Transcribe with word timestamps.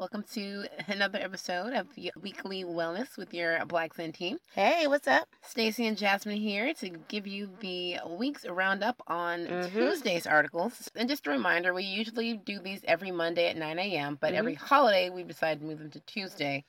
Welcome 0.00 0.24
to 0.32 0.64
another 0.86 1.18
episode 1.18 1.74
of 1.74 1.88
Weekly 2.22 2.64
Wellness 2.64 3.18
with 3.18 3.34
your 3.34 3.66
Black 3.66 3.92
Zen 3.92 4.12
team. 4.12 4.38
Hey, 4.54 4.86
what's 4.86 5.06
up? 5.06 5.28
Stacy 5.42 5.86
and 5.86 5.98
Jasmine 5.98 6.38
here 6.38 6.72
to 6.72 6.88
give 6.88 7.26
you 7.26 7.50
the 7.60 7.98
week's 8.08 8.46
roundup 8.46 9.02
on 9.06 9.46
Mhm. 9.46 9.72
Tuesday's 9.72 10.26
articles. 10.26 10.90
And 10.94 11.06
just 11.06 11.26
a 11.26 11.30
reminder, 11.30 11.74
we 11.74 11.82
usually 11.82 12.38
do 12.38 12.60
these 12.60 12.80
every 12.84 13.10
Monday 13.10 13.50
at 13.50 13.58
9 13.58 13.78
a.m., 13.78 14.16
but 14.18 14.32
Mhm. 14.32 14.36
every 14.36 14.54
holiday 14.54 15.10
we 15.10 15.22
decided 15.22 15.60
to 15.60 15.66
move 15.66 15.80
them 15.80 15.90
to 15.90 16.00
Tuesday 16.00 16.64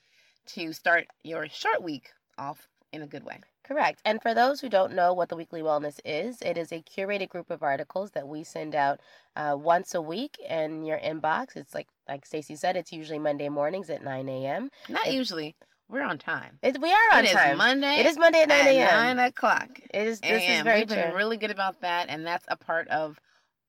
to 0.48 0.74
start 0.74 1.08
your 1.24 1.48
short 1.48 1.82
week 1.82 2.12
off 2.38 2.68
in 2.94 3.02
a 3.02 3.08
good 3.08 3.24
way. 3.24 3.40
Correct. 3.64 4.02
And 4.04 4.22
for 4.22 4.34
those 4.34 4.60
who 4.60 4.68
don't 4.70 4.94
know 4.94 5.14
what 5.14 5.30
the 5.30 5.36
Weekly 5.36 5.62
Wellness 5.62 6.00
is, 6.04 6.42
it 6.42 6.58
is 6.58 6.72
a 6.72 6.82
curated 6.82 7.30
group 7.30 7.50
of 7.50 7.64
articles 7.64 8.12
that 8.12 8.28
we 8.28 8.44
send 8.44 8.76
out 8.76 9.00
uh, 9.36 9.56
once 9.58 9.94
a 9.96 10.02
week 10.02 10.38
in 10.50 10.84
your 10.84 10.98
inbox. 11.00 11.56
It's 11.56 11.74
like 11.74 11.88
like 12.10 12.26
Stacy 12.26 12.56
said, 12.56 12.76
it's 12.76 12.92
usually 12.92 13.20
Monday 13.20 13.48
mornings 13.50 13.90
at 13.90 14.04
9 14.04 14.28
a.m. 14.28 14.70
Not 14.90 15.08
It- 15.08 15.14
usually. 15.14 15.56
We're 15.90 16.04
on 16.04 16.18
time. 16.20 16.58
It, 16.64 16.80
we 16.82 16.90
are 16.90 17.18
on 17.18 17.26
It 17.26 17.32
time. 17.32 17.50
It 17.50 17.52
is 17.52 17.58
Monday. 17.58 17.96
It 18.00 18.06
is 18.06 18.18
Monday 18.18 18.42
at 18.44 18.48
9 18.48 18.66
a.m. 18.68 19.18
9 19.18 19.28
o'clock. 19.28 19.68
It 19.94 20.08
is. 20.08 20.22
This 20.22 20.42
is 20.42 20.62
very 20.62 20.80
we've 20.80 20.88
been 20.88 21.14
really 21.14 21.36
good 21.36 21.52
about 21.52 21.82
that, 21.82 22.08
and 22.10 22.26
that's 22.26 22.46
a 22.48 22.56
part 22.56 22.88
of 22.88 23.20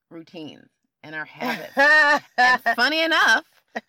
routines 0.08 0.68
and 1.02 1.14
our 1.16 1.24
habits. 1.26 1.72
and 2.38 2.62
funny 2.76 3.02
enough, 3.02 3.44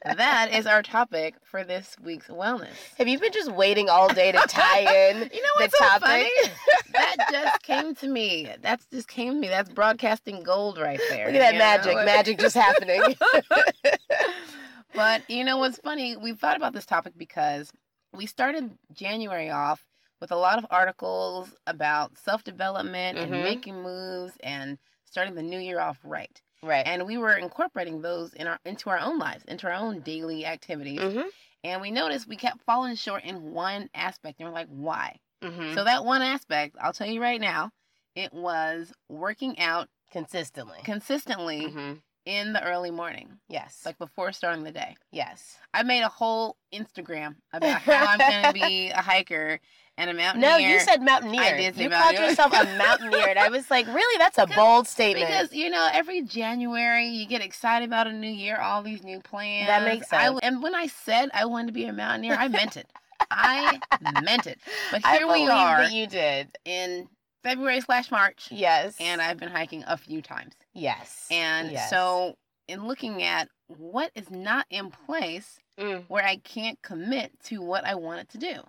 that 0.06 0.54
is 0.54 0.66
our 0.66 0.82
topic 0.82 1.36
for 1.44 1.64
this 1.64 1.96
week's 2.04 2.28
wellness. 2.28 2.70
Have 2.98 3.08
you 3.08 3.20
been 3.20 3.32
just 3.34 3.52
waiting 3.52 3.90
all 3.90 4.08
day 4.14 4.32
to 4.32 4.38
tie 4.48 4.80
in 5.10 5.18
You 5.18 5.24
know 5.24 5.30
the 5.30 5.64
what's 5.64 5.78
so 5.78 5.86
topic? 5.86 6.02
funny? 6.02 6.30
that 6.94 7.16
just 7.32 7.64
came 7.64 7.96
to 7.96 8.08
me. 8.08 8.50
That's 8.62 8.86
just 8.88 9.08
came 9.08 9.34
to 9.34 9.40
me. 9.40 9.48
That's 9.48 9.70
broadcasting 9.70 10.44
gold 10.44 10.78
right 10.78 11.00
there. 11.10 11.28
Look 11.28 11.36
at 11.36 11.52
that 11.52 11.56
magic. 11.58 11.96
know? 11.96 12.06
Magic 12.06 12.40
just 12.40 12.56
happening. 12.56 13.02
but 14.94 15.28
you 15.30 15.44
know 15.44 15.58
what's 15.58 15.80
funny? 15.80 16.16
We've 16.18 16.38
thought 16.40 16.58
about 16.58 16.74
this 16.74 16.86
topic 16.86 17.14
because 17.18 17.72
we 18.14 18.26
started 18.26 18.78
January 18.94 19.50
off 19.50 19.86
with 20.22 20.32
a 20.32 20.36
lot 20.38 20.58
of 20.58 20.66
articles 20.70 21.54
about 21.68 22.18
self 22.18 22.44
development 22.44 23.18
and 23.18 23.32
Mhm. 23.34 23.44
making 23.44 23.82
moves 23.82 24.34
and 24.44 24.78
starting 25.06 25.36
the 25.36 25.42
new 25.44 25.60
year 25.60 25.80
off 25.80 26.00
right. 26.04 26.42
Right. 26.64 26.86
And 26.86 27.06
we 27.06 27.18
were 27.18 27.36
incorporating 27.36 28.02
those 28.02 28.34
in 28.34 28.48
our 28.48 28.60
into 28.66 28.90
our 28.90 29.00
own 29.00 29.20
lives, 29.20 29.44
into 29.46 29.68
our 29.68 29.74
own 29.74 30.00
daily 30.00 30.46
activities. 30.46 31.00
mm-hmm. 31.00 31.28
And 31.66 31.82
we 31.82 31.92
noticed 31.92 32.28
we 32.28 32.36
kept 32.36 32.62
falling 32.66 32.96
short 32.96 33.24
in 33.24 33.54
one 33.54 33.90
aspect. 33.94 34.40
And 34.40 34.50
we're 34.50 34.54
like, 34.56 34.68
why? 34.68 35.18
Mm-hmm. 35.42 35.76
So 35.76 35.84
that 35.84 36.04
one 36.04 36.22
aspect, 36.22 36.76
I'll 36.82 36.94
tell 36.94 37.08
you 37.08 37.22
right 37.22 37.40
now, 37.40 37.72
it 38.16 38.34
was 38.34 38.92
working 39.10 39.60
out 39.60 39.88
consistently. 40.12 40.80
consistently 40.84 41.68
hmm 41.68 41.94
in 42.26 42.54
the 42.54 42.64
early 42.64 42.92
morning, 42.92 43.40
Yes. 43.50 43.82
like 43.86 43.98
before 43.98 44.32
starting 44.32 44.64
the 44.64 44.72
day. 44.72 44.96
yes. 45.12 45.58
I 45.74 45.84
made 45.84 46.02
a 46.04 46.10
whole 46.10 46.56
Instagram 46.74 47.36
about 47.52 47.82
how 47.82 48.06
I'm 48.08 48.18
going 48.20 48.44
to 48.46 48.54
be 48.54 48.90
a 48.90 49.02
hiker 49.02 49.60
and 49.98 50.10
a 50.10 50.14
mountaineer. 50.14 50.50
No, 50.50 50.58
you 50.58 50.80
said 50.80 51.02
mountaineer. 51.02 51.42
I 51.42 51.58
did 51.58 51.78
you 51.78 51.90
called 51.90 52.16
yourself 52.16 52.54
a 52.54 52.64
mountaineer, 52.78 53.28
and 53.30 53.40
I 53.40 53.50
was 53.50 53.70
like, 53.70 53.86
really? 53.88 54.18
That's 54.18 54.38
a 54.38 54.48
bold 54.48 54.88
statement. 54.88 55.28
Because 55.28 55.52
you 55.54 55.70
know, 55.70 55.90
every 55.92 56.22
January 56.22 57.08
you 57.08 57.26
get 57.28 57.42
excited 57.42 57.88
about 57.88 58.08
a 58.08 58.12
new 58.14 58.30
year, 58.32 58.58
all 58.60 58.82
these 58.84 59.04
new 59.04 59.20
plans. 59.20 59.68
That 59.68 59.84
makes 59.84 60.12
I, 60.14 60.28
sense. 60.28 60.40
and 60.44 60.64
when 60.64 60.74
I 60.76 60.88
said 60.88 61.30
I 61.34 61.46
wanted 61.46 61.68
to 61.68 61.74
be 61.74 61.86
a 61.86 61.94
mountaineer, 61.94 62.36
I 62.36 62.48
meant 62.48 62.78
it. 62.78 62.88
I 63.32 63.80
meant 64.24 64.48
it. 64.48 64.60
But 64.92 65.02
I 65.06 65.18
here 65.18 65.28
we 65.28 65.48
are 65.48 65.84
that 65.84 65.94
you 65.94 66.08
did. 66.08 66.58
in 66.66 67.08
February 67.44 67.82
slash 67.82 68.10
March, 68.12 68.48
Yes. 68.52 68.96
and 69.00 69.22
I've 69.22 69.38
been 69.38 69.50
hiking 69.52 69.84
a 69.86 69.98
few 69.98 70.22
times. 70.22 70.54
yes. 70.74 71.28
And 71.30 71.72
Yes. 71.72 71.90
so, 71.90 72.38
in 72.68 72.88
looking 72.88 73.22
at 73.24 73.50
what 73.68 74.12
is 74.16 74.30
not 74.32 74.66
in 74.70 74.90
place 74.92 75.60
Mm. 75.78 76.06
where 76.08 76.24
I 76.24 76.38
can't 76.38 76.82
commit 76.82 77.32
to 77.46 77.62
what 77.62 77.86
I 77.86 77.96
wanted 77.96 78.30
to 78.30 78.38
do. 78.38 78.64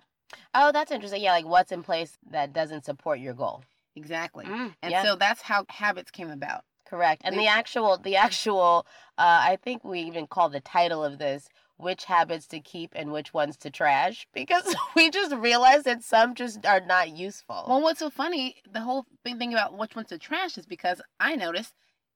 Oh, 0.53 0.71
that's 0.71 0.91
interesting. 0.91 1.21
Yeah, 1.21 1.33
like 1.33 1.45
what's 1.45 1.71
in 1.71 1.83
place 1.83 2.17
that 2.31 2.51
doesn't 2.51 2.83
support 2.85 3.19
your 3.19 3.33
goal. 3.33 3.63
Exactly. 3.95 4.45
Mm, 4.45 4.73
And 4.81 4.91
yeah, 4.91 5.03
so 5.03 5.15
that's 5.15 5.41
how 5.43 5.65
habits 5.69 6.11
came 6.11 6.29
about. 6.31 6.63
correct. 6.85 7.21
And 7.25 7.37
the 7.37 7.47
actual, 7.47 7.97
the 7.97 8.15
actual, 8.17 8.85
uh, 9.17 9.39
I 9.43 9.57
think 9.61 9.83
we 9.83 10.01
even 10.01 10.27
call 10.27 10.49
the 10.49 10.59
title 10.59 11.03
of 11.03 11.17
this 11.19 11.47
"Which 11.77 12.05
Habits 12.05 12.47
to 12.47 12.59
Keep 12.59 12.93
and 12.95 13.11
Which 13.11 13.33
Ones 13.33 13.57
to 13.57 13.69
Trash" 13.69 14.27
because 14.33 14.75
we 14.95 15.09
just 15.09 15.35
realized 15.35 15.85
that 15.85 16.03
some 16.03 16.35
just 16.35 16.65
are 16.65 16.81
not 16.81 17.09
useful. 17.09 17.65
Well, 17.67 17.81
what's 17.81 17.99
so 17.99 18.09
funny, 18.09 18.55
the 18.71 18.81
whole 18.81 19.05
big 19.23 19.37
thing 19.37 19.53
about 19.53 19.77
which 19.77 19.95
ones 19.95 20.09
to 20.09 20.17
trash 20.17 20.57
is 20.57 20.65
because 20.65 21.01
I 21.19 21.35
noticed 21.35 21.73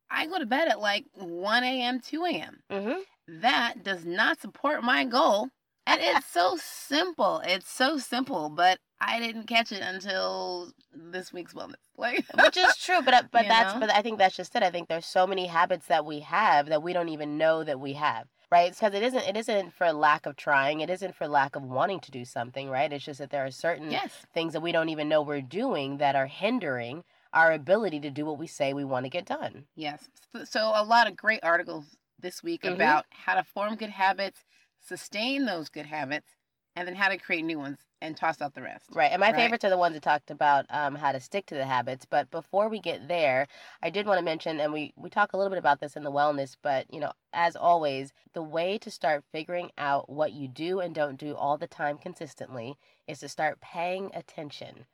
I 0.09 0.25
go 0.25 0.39
to 0.39 0.45
bed 0.45 0.67
at 0.67 0.79
like 0.79 1.05
1 1.13 1.63
a.m., 1.63 1.99
2 1.99 2.25
a.m. 2.25 2.59
mm-hmm. 2.71 2.99
That 3.41 3.83
does 3.83 4.05
not 4.05 4.41
support 4.41 4.83
my 4.83 5.05
goal. 5.05 5.49
And 5.85 6.01
it's 6.01 6.27
so 6.27 6.57
simple. 6.61 7.41
It's 7.45 7.69
so 7.69 7.97
simple, 7.97 8.49
but 8.49 8.79
I 9.01 9.19
didn't 9.19 9.47
catch 9.47 9.71
it 9.71 9.81
until 9.81 10.71
this 10.93 11.33
week's 11.33 11.53
wellness. 11.53 11.75
Like, 11.97 12.23
which 12.41 12.55
is 12.55 12.77
true 12.77 13.01
but 13.03 13.13
uh, 13.13 13.23
but 13.29 13.45
that's 13.49 13.73
know? 13.73 13.81
but 13.81 13.89
i 13.93 14.01
think 14.01 14.19
that's 14.19 14.37
just 14.37 14.55
it 14.55 14.63
i 14.63 14.69
think 14.69 14.87
there's 14.87 15.05
so 15.05 15.27
many 15.27 15.47
habits 15.47 15.87
that 15.87 16.05
we 16.05 16.21
have 16.21 16.67
that 16.67 16.81
we 16.81 16.93
don't 16.93 17.09
even 17.09 17.37
know 17.37 17.61
that 17.65 17.81
we 17.81 17.91
have 17.91 18.27
right 18.51 18.71
because 18.73 18.93
it 18.93 19.01
isn't 19.03 19.23
it 19.27 19.35
isn't 19.37 19.73
for 19.73 19.91
lack 19.91 20.25
of 20.25 20.35
trying 20.35 20.79
it 20.81 20.89
isn't 20.89 21.15
for 21.15 21.27
lack 21.27 21.55
of 21.55 21.63
wanting 21.63 21.99
to 21.99 22.11
do 22.11 22.23
something 22.25 22.69
right 22.69 22.93
it's 22.93 23.05
just 23.05 23.19
that 23.19 23.29
there 23.31 23.45
are 23.45 23.51
certain 23.51 23.89
yes. 23.89 24.25
things 24.33 24.53
that 24.53 24.61
we 24.61 24.71
don't 24.71 24.89
even 24.89 25.09
know 25.09 25.21
we're 25.21 25.41
doing 25.41 25.97
that 25.97 26.15
are 26.15 26.27
hindering 26.27 27.03
our 27.33 27.51
ability 27.51 27.99
to 27.99 28.09
do 28.11 28.25
what 28.25 28.37
we 28.39 28.47
say 28.47 28.73
we 28.73 28.85
want 28.85 29.05
to 29.05 29.09
get 29.09 29.25
done 29.25 29.67
Yes. 29.75 30.09
So, 30.45 30.71
a 30.75 30.83
lot 30.83 31.07
of 31.07 31.15
great 31.15 31.39
articles 31.43 31.97
this 32.19 32.43
week 32.43 32.63
Mhm. 32.63 32.75
about 32.75 33.05
how 33.11 33.35
to 33.35 33.43
form 33.43 33.75
good 33.75 33.89
habits, 33.89 34.45
sustain 34.79 35.45
those 35.45 35.69
good 35.69 35.85
habits, 35.85 36.35
and 36.75 36.87
then 36.87 36.95
how 36.95 37.09
to 37.09 37.17
create 37.17 37.43
new 37.43 37.59
ones 37.59 37.79
and 38.01 38.15
toss 38.17 38.41
out 38.41 38.53
the 38.53 38.61
rest. 38.61 38.89
right 38.93 39.11
and 39.11 39.19
my 39.19 39.31
Right. 39.31 39.33
favorites 39.33 39.63
are 39.63 39.69
the 39.69 39.77
ones 39.77 39.93
that 39.93 40.01
talked 40.03 40.31
about 40.31 40.65
um, 40.69 40.95
how 40.95 41.11
to 41.11 41.19
stick 41.19 41.45
to 41.45 41.55
the 41.55 41.65
habits 41.65 42.05
but 42.05 42.29
before 42.31 42.69
we 42.69 42.79
get 42.79 43.07
there 43.07 43.47
i 43.81 43.89
did 43.89 44.05
want 44.07 44.17
to 44.17 44.25
mention 44.25 44.59
and 44.59 44.73
we 44.73 44.93
we 44.95 45.09
talk 45.09 45.33
a 45.33 45.37
little 45.37 45.49
bit 45.49 45.59
about 45.59 45.79
this 45.79 45.95
in 45.95 46.03
the 46.03 46.11
wellness 46.11 46.55
but 46.61 46.91
you 46.93 46.99
know 46.99 47.11
as 47.33 47.55
always 47.55 48.11
the 48.33 48.41
way 48.43 48.77
to 48.77 48.89
start 48.89 49.23
figuring 49.31 49.69
out 49.77 50.09
what 50.09 50.33
you 50.33 50.47
do 50.47 50.79
and 50.79 50.95
don't 50.95 51.17
do 51.19 51.35
all 51.35 51.57
the 51.57 51.67
time 51.67 51.97
consistently 51.97 52.75
is 53.07 53.19
to 53.19 53.29
start 53.29 53.59
paying 53.61 54.09
attention 54.13 54.85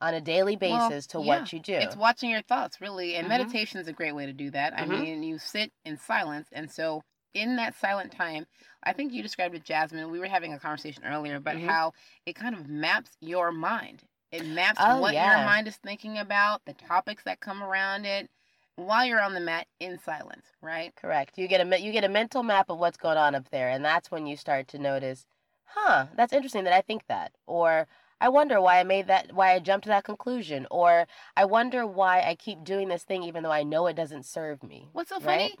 on 0.00 0.14
a 0.14 0.20
daily 0.20 0.56
Well, 0.64 0.94
basis 0.94 1.06
to 1.08 1.20
yeah. 1.20 1.24
what 1.26 1.52
you 1.52 1.60
do 1.60 1.74
It's 1.78 1.96
watching 1.96 2.30
your 2.30 2.42
thoughts, 2.42 2.80
really. 2.80 3.16
And 3.16 3.28
Mhm. 3.28 3.28
meditation 3.28 3.80
is 3.80 3.88
a 3.88 3.92
great 3.92 4.12
way 4.14 4.26
to 4.26 4.32
do 4.32 4.50
that. 4.50 4.74
I 4.74 4.84
Mhm. 4.84 4.86
mean, 4.86 5.22
you 5.22 5.38
sit 5.38 5.72
in 5.84 5.96
silence. 5.96 6.48
And 6.52 6.70
so, 6.70 7.02
in 7.34 7.56
that 7.56 7.74
silent 7.74 8.12
time, 8.12 8.46
I 8.82 8.92
think 8.92 9.12
you 9.12 9.22
described 9.22 9.54
it, 9.54 9.64
Jasmine. 9.64 10.10
We 10.10 10.18
were 10.18 10.26
having 10.26 10.52
a 10.52 10.58
conversation 10.58 11.04
earlier 11.04 11.36
about 11.36 11.56
Mhm. 11.56 11.68
how 11.68 11.92
it 12.26 12.34
kind 12.34 12.54
of 12.54 12.68
maps 12.68 13.16
your 13.20 13.52
mind. 13.52 14.02
It 14.32 14.46
maps 14.46 14.80
Oh, 14.80 15.00
what 15.00 15.14
yeah. 15.14 15.36
your 15.36 15.44
mind 15.44 15.66
is 15.68 15.76
thinking 15.76 16.18
about, 16.18 16.64
the 16.64 16.72
topics 16.74 17.24
that 17.24 17.40
come 17.40 17.62
around 17.62 18.04
it 18.06 18.30
while 18.76 19.04
you're 19.04 19.20
on 19.20 19.34
the 19.34 19.40
mat 19.40 19.66
in 19.80 19.98
silence, 19.98 20.46
right? 20.62 20.94
correct 20.96 21.36
you 21.36 21.46
get 21.48 21.60
a 21.60 21.80
you 21.80 21.92
get 21.92 22.04
a 22.04 22.08
mental 22.08 22.42
map 22.42 22.70
of 22.70 22.78
what's 22.78 22.96
going 22.96 23.18
on 23.18 23.34
up 23.34 23.50
there 23.50 23.68
and 23.68 23.84
that's 23.84 24.10
when 24.10 24.26
you 24.26 24.36
start 24.36 24.68
to 24.68 24.78
notice 24.78 25.26
huh 25.64 26.06
that's 26.16 26.32
interesting 26.32 26.64
that 26.64 26.72
i 26.72 26.80
think 26.80 27.06
that 27.06 27.32
or 27.46 27.86
i 28.20 28.28
wonder 28.28 28.60
why 28.60 28.78
i 28.78 28.84
made 28.84 29.06
that 29.06 29.32
why 29.34 29.52
i 29.52 29.58
jumped 29.58 29.84
to 29.84 29.88
that 29.88 30.04
conclusion 30.04 30.66
or 30.70 31.06
i 31.36 31.44
wonder 31.44 31.86
why 31.86 32.20
i 32.22 32.34
keep 32.34 32.64
doing 32.64 32.88
this 32.88 33.02
thing 33.02 33.22
even 33.22 33.42
though 33.42 33.50
i 33.52 33.62
know 33.62 33.86
it 33.86 33.96
doesn't 33.96 34.24
serve 34.24 34.62
me 34.62 34.88
What's 34.92 35.10
so 35.10 35.20
funny? 35.20 35.44
Right? 35.44 35.58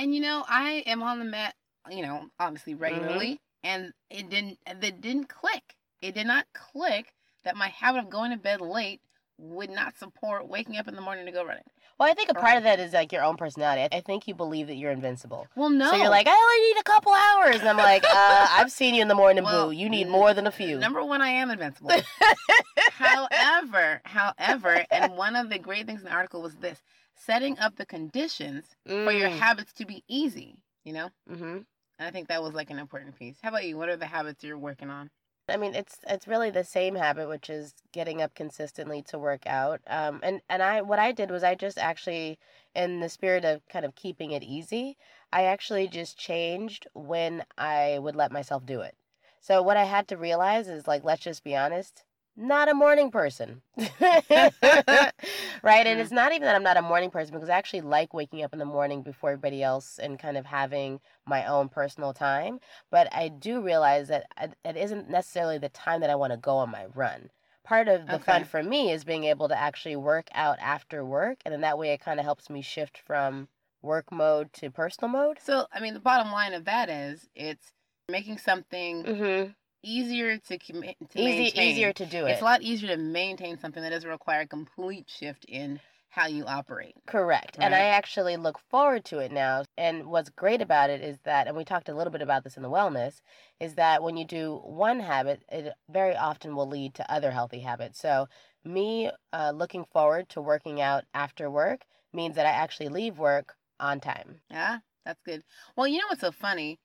And 0.00 0.14
you 0.14 0.20
know, 0.22 0.44
I 0.48 0.82
am 0.86 1.02
on 1.02 1.18
the 1.18 1.26
mat, 1.26 1.54
you 1.90 2.00
know, 2.00 2.30
obviously 2.38 2.72
Mm-hmm. 2.72 2.82
regularly, 2.82 3.40
and 3.62 3.92
it 4.08 4.30
didn't 4.30 4.58
it 4.66 5.00
didn't 5.02 5.28
click. 5.28 5.76
It 6.00 6.14
did 6.14 6.26
not 6.26 6.46
click 6.54 7.12
that 7.44 7.54
my 7.54 7.68
habit 7.68 7.98
of 8.04 8.08
going 8.10 8.30
to 8.30 8.38
bed 8.38 8.62
late 8.62 9.02
would 9.36 9.68
not 9.68 9.98
support 9.98 10.48
waking 10.48 10.78
up 10.78 10.88
in 10.88 10.94
the 10.94 11.02
morning 11.02 11.26
to 11.26 11.32
go 11.32 11.44
running. 11.44 11.62
well 11.98 12.10
i 12.10 12.12
think 12.14 12.28
a 12.30 12.34
part 12.34 12.58
of 12.58 12.62
that 12.62 12.78
is 12.78 12.92
like 12.92 13.10
your 13.10 13.22
own 13.22 13.36
personality 13.38 13.88
i 13.90 14.00
think 14.00 14.28
you 14.28 14.34
believe 14.34 14.66
that 14.66 14.74
you're 14.76 14.90
invincible 14.90 15.46
Well, 15.56 15.70
no. 15.70 15.90
so 15.90 15.96
you're 15.96 16.10
like 16.10 16.26
i 16.26 16.30
only 16.30 16.66
need 16.68 16.78
a 16.78 16.84
couple 16.84 17.12
hours 17.12 17.60
and 17.60 17.68
i'm 17.70 17.78
like 17.78 18.04
uh, 18.14 18.46
i've 18.50 18.70
seen 18.70 18.94
you 18.94 19.00
in 19.00 19.08
the 19.08 19.14
morning 19.14 19.44
Well, 19.44 19.68
boo 19.68 19.72
you 19.72 19.88
need 19.88 20.08
more 20.08 20.34
than 20.34 20.46
a 20.46 20.50
few 20.52 20.78
Number 20.78 21.02
one, 21.02 21.22
I 21.22 21.28
am 21.30 21.50
invincible. 21.50 21.90
however, 22.92 24.00
however, 24.04 24.84
and 24.90 25.16
one 25.16 25.36
of 25.36 25.48
the 25.50 25.58
great 25.58 25.86
things 25.86 26.00
in 26.00 26.06
the 26.06 26.12
article 26.12 26.42
was 26.42 26.54
this: 26.56 26.82
setting 27.26 27.58
up 27.58 27.76
the 27.76 27.86
conditions 27.86 28.64
for 28.86 29.12
your 29.12 29.28
Mm. 29.28 29.38
habits 29.38 29.72
to 29.74 29.84
be 29.84 30.04
easy. 30.08 30.56
You 30.84 30.94
know, 30.94 31.10
mm-hmm. 31.30 31.44
and 31.44 31.66
I 31.98 32.10
think 32.10 32.28
that 32.28 32.42
was 32.42 32.54
like 32.54 32.70
an 32.70 32.78
important 32.78 33.18
piece. 33.18 33.36
How 33.42 33.50
about 33.50 33.64
you? 33.66 33.76
What 33.76 33.90
are 33.90 33.96
the 33.96 34.06
habits 34.06 34.42
you're 34.42 34.58
working 34.58 34.90
on? 34.90 35.10
I 35.48 35.56
mean, 35.56 35.74
it's 35.74 35.98
it's 36.08 36.26
really 36.28 36.50
the 36.50 36.64
same 36.64 36.94
habit, 36.94 37.28
which 37.28 37.50
is 37.50 37.74
getting 37.92 38.22
up 38.22 38.34
consistently 38.34 39.02
to 39.08 39.18
work 39.18 39.46
out. 39.46 39.80
Um, 39.86 40.20
and 40.22 40.40
and 40.48 40.62
I 40.62 40.80
what 40.82 40.98
I 40.98 41.12
did 41.12 41.30
was 41.30 41.42
I 41.44 41.54
just 41.54 41.76
actually, 41.76 42.38
in 42.74 43.00
the 43.00 43.08
spirit 43.08 43.44
of 43.44 43.66
kind 43.68 43.84
of 43.84 43.94
keeping 43.94 44.30
it 44.30 44.42
easy, 44.42 44.96
I 45.32 45.44
actually 45.44 45.88
just 45.88 46.16
changed 46.16 46.86
when 46.94 47.44
I 47.58 47.98
would 47.98 48.16
let 48.16 48.32
myself 48.32 48.64
do 48.64 48.80
it. 48.80 48.96
So 49.40 49.60
what 49.62 49.76
I 49.76 49.84
had 49.84 50.08
to 50.08 50.16
realize 50.16 50.68
is 50.68 50.86
like, 50.86 51.04
let's 51.04 51.22
just 51.22 51.44
be 51.44 51.56
honest, 51.56 52.04
not 52.40 52.68
a 52.68 52.74
morning 52.74 53.10
person. 53.10 53.60
right? 54.00 55.86
And 55.86 56.00
it's 56.00 56.10
not 56.10 56.32
even 56.32 56.42
that 56.42 56.56
I'm 56.56 56.62
not 56.62 56.76
a 56.76 56.82
morning 56.82 57.10
person 57.10 57.34
because 57.34 57.48
I 57.48 57.56
actually 57.56 57.82
like 57.82 58.14
waking 58.14 58.42
up 58.42 58.52
in 58.52 58.58
the 58.58 58.64
morning 58.64 59.02
before 59.02 59.30
everybody 59.30 59.62
else 59.62 59.98
and 60.02 60.18
kind 60.18 60.36
of 60.36 60.46
having 60.46 61.00
my 61.26 61.44
own 61.44 61.68
personal 61.68 62.12
time. 62.12 62.58
But 62.90 63.08
I 63.14 63.28
do 63.28 63.60
realize 63.60 64.08
that 64.08 64.26
it 64.64 64.76
isn't 64.76 65.10
necessarily 65.10 65.58
the 65.58 65.68
time 65.68 66.00
that 66.00 66.10
I 66.10 66.14
want 66.14 66.32
to 66.32 66.38
go 66.38 66.56
on 66.56 66.70
my 66.70 66.86
run. 66.94 67.30
Part 67.62 67.88
of 67.88 68.06
the 68.06 68.18
fun 68.18 68.44
for 68.44 68.62
me 68.62 68.90
is 68.90 69.04
being 69.04 69.24
able 69.24 69.48
to 69.48 69.58
actually 69.58 69.96
work 69.96 70.28
out 70.34 70.58
after 70.60 71.04
work. 71.04 71.38
And 71.44 71.52
then 71.52 71.60
that 71.60 71.78
way 71.78 71.90
it 71.90 72.00
kind 72.00 72.18
of 72.18 72.24
helps 72.24 72.48
me 72.48 72.62
shift 72.62 72.98
from 72.98 73.48
work 73.82 74.10
mode 74.10 74.52
to 74.54 74.70
personal 74.70 75.10
mode. 75.10 75.38
So, 75.42 75.66
I 75.72 75.80
mean, 75.80 75.94
the 75.94 76.00
bottom 76.00 76.32
line 76.32 76.54
of 76.54 76.64
that 76.64 76.88
is 76.88 77.28
it's 77.34 77.72
making 78.08 78.38
something 78.38 79.04
Mm-hmm. 79.04 79.52
Easier 79.82 80.38
to, 80.38 80.58
commi- 80.58 80.96
to 81.10 81.18
Easy, 81.18 81.42
maintain. 81.42 81.70
easier 81.70 81.92
to 81.92 82.06
do 82.06 82.26
it. 82.26 82.32
It's 82.32 82.42
a 82.42 82.44
lot 82.44 82.62
easier 82.62 82.88
to 82.94 82.96
maintain 82.96 83.58
something 83.58 83.82
that 83.82 83.90
doesn't 83.90 84.08
require 84.08 84.42
a 84.42 84.46
complete 84.46 85.08
shift 85.08 85.44
in 85.46 85.80
how 86.10 86.26
you 86.26 86.44
operate. 86.44 86.94
Correct. 87.06 87.56
And 87.60 87.74
I 87.74 87.86
actually 87.86 88.36
look 88.36 88.58
forward 88.58 89.04
to 89.06 89.18
it 89.18 89.32
now. 89.32 89.64
And 89.78 90.06
what's 90.06 90.28
great 90.28 90.60
about 90.60 90.90
it 90.90 91.00
is 91.00 91.18
that, 91.24 91.46
and 91.46 91.56
we 91.56 91.64
talked 91.64 91.88
a 91.88 91.94
little 91.94 92.10
bit 92.10 92.22
about 92.22 92.44
this 92.44 92.56
in 92.56 92.62
the 92.62 92.70
wellness, 92.70 93.20
is 93.60 93.74
that 93.76 94.02
when 94.02 94.16
you 94.16 94.24
do 94.24 94.60
one 94.64 95.00
habit, 95.00 95.42
it 95.50 95.72
very 95.88 96.16
often 96.16 96.54
will 96.54 96.68
lead 96.68 96.94
to 96.94 97.12
other 97.12 97.30
healthy 97.30 97.60
habits. 97.60 98.00
So, 98.00 98.26
me 98.64 99.10
uh, 99.32 99.52
looking 99.54 99.84
forward 99.92 100.28
to 100.30 100.40
working 100.40 100.80
out 100.80 101.04
after 101.14 101.48
work 101.50 101.84
means 102.12 102.36
that 102.36 102.46
I 102.46 102.50
actually 102.50 102.88
leave 102.88 103.18
work 103.18 103.54
on 103.78 104.00
time. 104.00 104.40
Yeah, 104.50 104.78
that's 105.04 105.20
good. 105.24 105.42
Well, 105.76 105.86
you 105.86 105.98
know 105.98 106.06
what's 106.08 106.20
so 106.20 106.32
funny? 106.32 106.78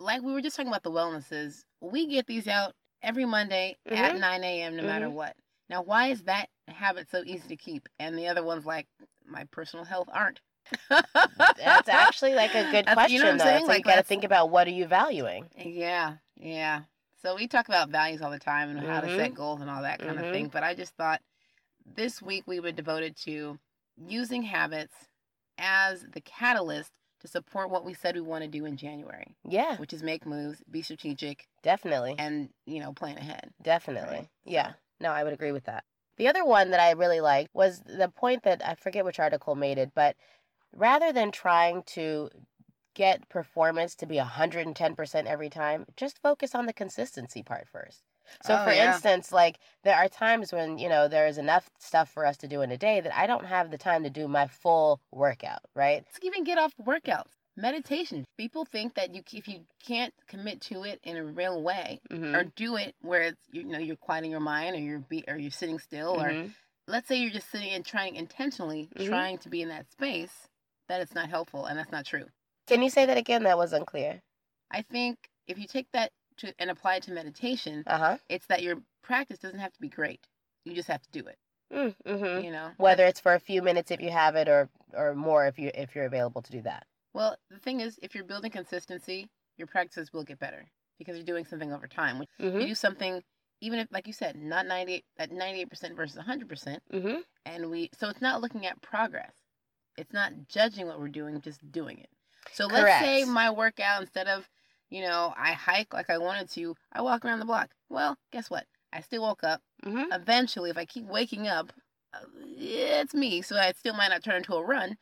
Like 0.00 0.22
we 0.22 0.32
were 0.32 0.40
just 0.40 0.56
talking 0.56 0.70
about 0.70 0.82
the 0.82 0.90
wellnesses. 0.90 1.64
We 1.80 2.06
get 2.06 2.26
these 2.26 2.46
out 2.48 2.74
every 3.02 3.24
Monday 3.24 3.76
at 3.86 4.14
Mhm. 4.14 4.20
9 4.20 4.44
a.m. 4.44 4.76
no 4.76 4.82
matter 4.84 5.06
Mhm. 5.06 5.12
what. 5.12 5.36
Now, 5.68 5.82
why 5.82 6.08
is 6.08 6.24
that 6.24 6.48
habit 6.68 7.10
so 7.10 7.22
easy 7.26 7.48
to 7.48 7.56
keep? 7.56 7.88
And 7.98 8.16
the 8.18 8.28
other 8.28 8.42
ones, 8.42 8.64
like 8.64 8.86
my 9.24 9.44
personal 9.50 9.84
health, 9.84 10.08
aren't. 10.12 10.40
That's 10.88 11.88
actually 11.88 12.34
like 12.34 12.54
a 12.54 12.64
good 12.70 12.86
That's- 12.86 12.94
question, 12.94 13.16
you 13.16 13.22
know 13.24 13.32
though. 13.36 13.44
saying? 13.44 13.62
So 13.62 13.68
Like, 13.68 13.78
you 13.78 13.84
got 13.84 13.96
to 13.96 14.02
think 14.02 14.24
about 14.24 14.50
what 14.50 14.66
are 14.66 14.70
you 14.72 14.86
valuing? 14.86 15.48
Yeah, 15.56 16.16
yeah. 16.36 16.82
So 17.20 17.34
we 17.34 17.48
talk 17.48 17.68
about 17.68 17.88
values 17.90 18.22
all 18.22 18.30
the 18.30 18.38
time 18.38 18.70
and 18.70 18.80
how 18.80 19.00
to 19.00 19.08
set 19.16 19.34
goals 19.34 19.60
and 19.60 19.68
all 19.68 19.82
that 19.82 19.98
kind 19.98 20.18
of 20.18 20.30
thing. 20.32 20.48
But 20.48 20.62
I 20.62 20.74
just 20.74 20.94
thought 20.94 21.20
this 21.84 22.22
week 22.22 22.44
we 22.46 22.60
were 22.60 22.70
devoted 22.72 23.16
to 23.24 23.58
using 23.96 24.42
habits 24.42 24.94
as 25.58 26.02
the 26.12 26.20
catalyst 26.20 26.92
to 27.20 27.28
support 27.28 27.70
what 27.70 27.84
we 27.84 27.94
said 27.94 28.14
we 28.14 28.20
want 28.20 28.44
to 28.44 28.48
do 28.48 28.64
in 28.64 28.76
January, 28.76 29.34
Yeah, 29.44 29.76
which 29.76 29.92
is 29.92 30.02
make 30.02 30.24
moves, 30.26 30.62
be 30.70 30.82
strategic, 30.82 31.48
definitely. 31.62 32.14
and 32.18 32.50
you 32.66 32.80
know 32.80 32.92
plan 32.92 33.18
ahead. 33.18 33.50
Definitely. 33.62 34.16
Right. 34.16 34.28
Yeah. 34.44 34.72
No, 35.00 35.10
I 35.10 35.24
would 35.24 35.32
agree 35.32 35.52
with 35.52 35.64
that. 35.64 35.84
The 36.16 36.28
other 36.28 36.44
one 36.44 36.70
that 36.70 36.80
I 36.80 36.90
really 36.92 37.20
liked 37.20 37.54
was 37.54 37.80
the 37.80 38.08
point 38.08 38.42
that 38.42 38.60
I 38.66 38.74
forget 38.74 39.04
which 39.04 39.20
article 39.20 39.54
made 39.54 39.78
it, 39.78 39.92
but 39.94 40.16
rather 40.74 41.12
than 41.12 41.30
trying 41.30 41.82
to 41.94 42.30
get 42.94 43.28
performance 43.28 43.94
to 43.94 44.06
be 44.06 44.16
110% 44.16 45.26
every 45.26 45.48
time, 45.48 45.86
just 45.96 46.20
focus 46.20 46.54
on 46.54 46.66
the 46.66 46.72
consistency 46.72 47.42
part 47.44 47.68
first. 47.68 48.02
So, 48.42 48.54
Oh, 48.54 48.64
for 48.64 48.70
yeah. 48.70 48.94
instance, 48.94 49.32
like 49.32 49.58
there 49.84 49.96
are 49.96 50.08
times 50.08 50.52
when, 50.52 50.78
you 50.78 50.88
know, 50.88 51.08
there 51.08 51.26
is 51.26 51.38
enough 51.38 51.70
stuff 51.78 52.10
for 52.10 52.24
us 52.26 52.36
to 52.38 52.48
do 52.48 52.62
in 52.62 52.70
a 52.70 52.76
day 52.78 53.00
that 53.00 53.16
I 53.16 53.26
don't 53.26 53.46
have 53.46 53.70
the 53.70 53.78
time 53.78 54.02
to 54.04 54.10
do 54.10 54.28
my 54.28 54.46
full 54.46 55.00
workout, 55.12 55.60
right? 55.74 56.04
Let's 56.06 56.18
even 56.22 56.44
get 56.44 56.58
off 56.58 56.72
workouts. 56.84 57.30
Meditation. 57.56 58.24
People 58.36 58.64
think 58.64 58.94
that 58.94 59.14
you 59.14 59.22
if 59.32 59.48
you 59.48 59.60
can't 59.84 60.14
commit 60.28 60.60
to 60.62 60.84
it 60.84 61.00
in 61.02 61.16
a 61.16 61.24
real 61.24 61.60
way 61.62 62.00
Mm-hmm. 62.10 62.34
or 62.36 62.44
do 62.54 62.76
it 62.76 62.94
where 63.02 63.22
it's 63.22 63.40
you 63.50 63.64
know 63.64 63.78
you're 63.78 63.96
quieting 63.96 64.30
your 64.30 64.38
mind 64.40 64.76
or 64.76 64.78
you're 64.78 65.00
be 65.00 65.24
or 65.26 65.36
you're 65.36 65.50
sitting 65.50 65.78
still 65.80 66.20
or 66.20 66.30
Mhm. 66.30 66.54
let's 66.86 67.08
say 67.08 67.16
you're 67.16 67.32
just 67.32 67.50
sitting 67.50 67.70
and 67.70 67.84
trying 67.84 68.14
intentionally 68.14 68.88
Mhm. 68.96 69.06
trying 69.08 69.38
to 69.38 69.48
be 69.48 69.60
in 69.62 69.70
that 69.70 69.90
space 69.90 70.48
that 70.88 71.00
it's 71.00 71.14
not 71.14 71.28
helpful 71.28 71.66
and 71.66 71.76
that's 71.78 71.90
not 71.90 72.04
true 72.06 72.26
Can 72.68 72.82
you 72.82 72.90
say 72.90 73.06
that 73.06 73.16
again? 73.16 73.42
That 73.42 73.58
was 73.58 73.72
unclear. 73.72 74.22
i 74.70 74.82
think 74.82 75.16
if 75.48 75.58
you 75.58 75.66
take 75.66 75.90
that 75.92 76.12
to 76.38 76.52
and 76.58 76.70
apply 76.70 76.96
it 76.96 77.02
to 77.04 77.12
meditation 77.12 77.84
Uh 77.86 77.98
huh. 77.98 78.16
it's 78.28 78.46
that 78.46 78.62
your 78.62 78.76
practice 79.02 79.38
doesn't 79.38 79.60
have 79.60 79.72
to 79.72 79.80
be 79.80 79.88
great 79.88 80.26
you 80.64 80.74
just 80.74 80.88
have 80.88 81.02
to 81.02 81.10
do 81.10 81.26
it 81.26 81.38
Mm-hmm. 81.72 82.40
you 82.40 82.50
know 82.50 82.70
Whether 82.78 83.04
it's 83.06 83.20
for 83.20 83.34
a 83.34 83.40
few 83.40 83.60
minutes 83.62 83.90
if 83.90 84.00
you 84.00 84.10
have 84.10 84.36
it, 84.36 84.48
or 84.48 84.68
or 84.94 85.14
more 85.14 85.46
if 85.46 85.58
you 85.58 85.70
if 85.74 85.94
you're 85.94 86.06
available 86.06 86.40
to 86.42 86.50
do 86.52 86.62
that. 86.62 86.86
well 87.12 87.36
the 87.50 87.58
thing 87.58 87.80
is 87.80 87.98
if 88.02 88.14
you're 88.14 88.24
building 88.24 88.50
consistency 88.50 89.28
your 89.58 89.66
practices 89.66 90.12
will 90.12 90.24
get 90.24 90.38
better 90.38 90.64
because 90.98 91.16
you're 91.16 91.24
doing 91.26 91.44
something 91.44 91.72
over 91.72 91.86
time 91.86 92.18
when 92.18 92.28
Mm-hmm. 92.40 92.60
you 92.60 92.66
do 92.68 92.74
something 92.74 93.22
even 93.60 93.78
if 93.80 93.88
like 93.90 94.06
you 94.06 94.12
said 94.12 94.36
not 94.36 94.66
98 94.66 95.04
at 95.18 95.30
98% 95.30 95.96
versus 95.96 96.18
100% 96.22 96.78
Mm-hmm. 96.92 97.16
and 97.44 97.70
we 97.70 97.90
so 97.98 98.08
it's 98.08 98.22
not 98.22 98.40
looking 98.40 98.66
at 98.66 98.80
progress 98.80 99.34
it's 99.96 100.12
not 100.12 100.32
judging 100.48 100.86
what 100.86 100.98
we're 101.00 101.08
doing 101.08 101.40
just 101.40 101.60
doing 101.72 101.98
it 101.98 102.08
so 102.52 102.66
let's 102.66 102.84
Correct. 102.84 103.04
say 103.04 103.24
my 103.24 103.50
workout 103.50 104.00
instead 104.00 104.28
of 104.28 104.48
you 104.90 105.02
know 105.02 105.32
i 105.36 105.52
hike 105.52 105.92
like 105.92 106.10
i 106.10 106.18
wanted 106.18 106.48
to 106.48 106.74
i 106.92 107.00
walk 107.02 107.24
around 107.24 107.38
the 107.38 107.44
block 107.44 107.70
well 107.88 108.16
guess 108.32 108.50
what 108.50 108.64
i 108.92 109.00
still 109.00 109.22
woke 109.22 109.44
up 109.44 109.60
Mm-hmm. 109.84 110.12
eventually 110.12 110.70
if 110.70 110.76
i 110.76 110.84
keep 110.84 111.04
waking 111.04 111.46
up 111.46 111.72
uh, 112.12 112.18
it's 112.56 113.14
me 113.14 113.42
so 113.42 113.56
i 113.56 113.72
still 113.72 113.94
might 113.94 114.08
not 114.08 114.24
turn 114.24 114.36
into 114.36 114.54
a 114.54 114.64
run 114.64 114.96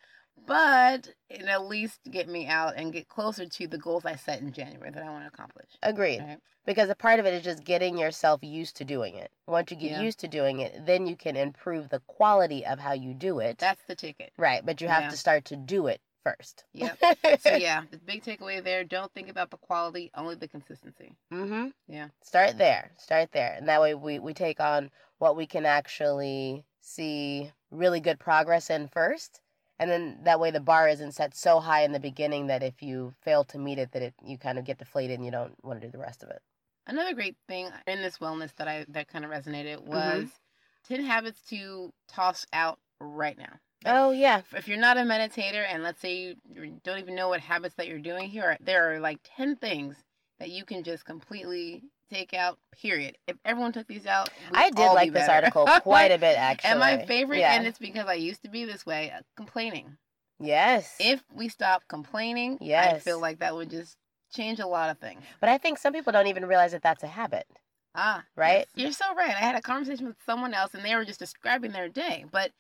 but 0.47 1.15
it 1.31 1.43
at 1.43 1.65
least 1.67 2.01
get 2.11 2.29
me 2.29 2.47
out 2.47 2.75
and 2.77 2.93
get 2.93 3.09
closer 3.09 3.47
to 3.47 3.67
the 3.67 3.79
goals 3.79 4.05
i 4.05 4.15
set 4.17 4.41
in 4.41 4.53
january 4.53 4.91
that 4.91 5.03
i 5.03 5.09
want 5.09 5.23
to 5.25 5.29
accomplish 5.29 5.71
Agreed. 5.83 6.21
right? 6.21 6.39
Because 6.67 6.91
a 6.91 6.95
part 6.97 7.21
of 7.21 7.27
it 7.27 7.33
is 7.35 7.43
just 7.45 7.65
getting 7.65 7.97
yourself 7.97 8.43
used 8.43 8.75
to 8.77 8.85
doing 8.85 9.15
it. 9.15 9.31
Once 9.47 9.71
you 9.71 9.77
get 9.77 9.93
Yeah. 9.93 10.01
used 10.03 10.19
to 10.21 10.27
doing 10.27 10.59
it, 10.59 10.85
then 10.85 11.07
you 11.07 11.15
can 11.15 11.37
improve 11.37 11.91
the 11.91 12.01
quality 12.09 12.67
of 12.67 12.81
how 12.81 12.93
you 12.93 13.15
do 13.15 13.39
it. 13.39 13.59
that's 13.59 13.83
the 13.87 13.95
ticket 13.95 14.33
right, 14.37 14.67
but 14.67 14.81
you 14.81 14.89
have 14.89 15.05
Yeah. 15.05 15.09
to 15.11 15.17
start 15.17 15.45
to 15.47 15.57
do 15.57 15.87
it 15.87 16.01
first. 16.27 16.65
Yep. 16.73 16.99
so 17.41 17.57
yeah 17.57 17.83
the 17.91 17.99
big 17.99 18.25
takeaway 18.25 18.63
there 18.63 18.83
don't 18.85 19.13
think 19.15 19.29
about 19.29 19.51
the 19.51 19.57
quality 19.59 20.11
only 20.17 20.35
the 20.35 20.49
consistency 20.49 21.15
Mm-hmm. 21.33 21.69
Yeah. 21.89 22.09
Start 22.23 22.59
there. 22.59 22.91
Start 22.99 23.31
there. 23.33 23.55
And 23.57 23.69
that 23.69 23.81
way 23.81 23.95
we, 23.95 24.19
we 24.19 24.35
take 24.35 24.59
on 24.61 24.91
what 25.19 25.37
we 25.37 25.47
can 25.47 25.65
actually 25.67 26.65
see 26.81 27.51
really 27.71 28.01
good 28.01 28.19
progress 28.19 28.71
in 28.71 28.89
first. 28.89 29.41
And 29.79 29.91
then 29.91 30.19
that 30.25 30.41
way 30.41 30.51
the 30.51 30.61
bar 30.61 30.89
isn't 30.89 31.13
set 31.13 31.37
so 31.37 31.61
high 31.61 31.83
in 31.85 31.93
the 31.93 32.01
beginning 32.01 32.47
that 32.49 32.63
if 32.63 32.83
you 32.83 33.15
fail 33.23 33.45
to 33.45 33.59
meet 33.59 33.79
it 33.79 33.93
that 33.93 34.03
it 34.03 34.15
you 34.25 34.39
kind 34.39 34.59
of 34.59 34.65
get 34.65 34.79
deflated 34.79 35.17
and 35.19 35.25
you 35.25 35.31
don't 35.31 35.55
want 35.63 35.81
to 35.81 35.87
do 35.87 35.91
the 35.93 35.99
rest 35.99 36.23
of 36.23 36.31
it. 36.31 36.41
Another 36.87 37.15
great 37.15 37.37
thing 37.49 37.69
in 37.87 38.01
this 38.03 38.19
wellness 38.19 38.55
that 38.57 38.69
I 38.69 38.87
that 38.89 39.09
kind 39.09 39.25
of 39.25 39.31
resonated 39.31 39.79
Mm-hmm. 39.79 39.91
was 39.91 40.29
10 40.89 41.05
habits 41.05 41.41
to 41.51 41.93
toss 42.09 42.47
out 42.53 42.79
right 43.01 43.37
now. 43.37 43.53
Oh 43.85 44.11
yeah. 44.11 44.43
If 44.55 44.69
you're 44.69 44.79
not 44.79 44.97
a 44.97 45.01
meditator 45.01 45.65
and 45.69 45.83
let's 45.83 46.01
say 46.01 46.15
you 46.15 46.81
don't 46.83 46.99
even 46.99 47.15
know 47.15 47.29
what 47.29 47.41
habits 47.41 47.75
that 47.77 47.89
you're 47.89 47.99
doing 47.99 48.29
here, 48.29 48.57
there 48.61 48.93
are 48.93 49.01
like 49.01 49.19
10 49.37 49.57
things 49.57 49.97
that 50.39 50.51
you 50.51 50.65
can 50.65 50.83
just 50.83 51.05
completely 51.05 51.83
take 52.11 52.35
out, 52.35 52.59
period. 52.81 53.17
If 53.27 53.37
everyone 53.45 53.73
took 53.73 53.87
these 53.87 54.07
out, 54.07 54.31
I 54.53 54.71
did 54.71 54.79
all 54.79 54.91
be 54.91 54.95
like 54.95 55.13
this 55.13 55.29
article 55.29 55.67
quite 55.83 56.11
a 56.13 56.19
bit 56.19 56.37
actually. 56.39 56.71
And 56.71 56.79
my 56.81 57.05
favorite, 57.07 57.39
Yeah. 57.39 57.55
and 57.55 57.67
it's 57.67 57.79
because 57.79 58.07
I 58.07 58.15
used 58.15 58.43
to 58.43 58.49
be 58.49 58.65
this 58.65 58.87
way, 58.87 59.11
uh, 59.11 59.21
complaining. 59.37 59.97
Yes. 60.39 60.97
If 61.01 61.25
we 61.35 61.49
stop 61.49 61.85
complaining, 61.89 62.59
yes 62.61 62.97
I 62.97 62.99
feel 63.01 63.21
like 63.21 63.39
that 63.41 63.55
would 63.55 63.71
just 63.71 63.97
change 64.33 64.59
a 64.59 64.67
lot 64.67 64.91
of 64.91 64.99
things. 64.99 65.23
but 65.41 65.49
I 65.49 65.59
think 65.59 65.79
some 65.79 65.93
people 65.93 66.13
don't 66.13 66.27
even 66.27 66.47
realize 66.47 66.73
that 66.73 66.83
that's 66.83 67.03
a 67.03 67.09
habit. 67.09 67.47
Ah, 67.95 68.25
Right? 68.37 68.59
yes. 68.59 68.67
You're 68.75 68.93
so 68.93 69.15
right. 69.15 69.31
I 69.31 69.41
had 69.41 69.55
a 69.57 69.63
conversation 69.63 70.07
with 70.07 70.17
someone 70.27 70.53
else 70.53 70.75
and 70.75 70.85
they 70.85 70.95
were 70.95 71.05
just 71.07 71.19
describing 71.21 71.73
their 71.73 71.89
day. 71.89 72.27
But 72.31 72.51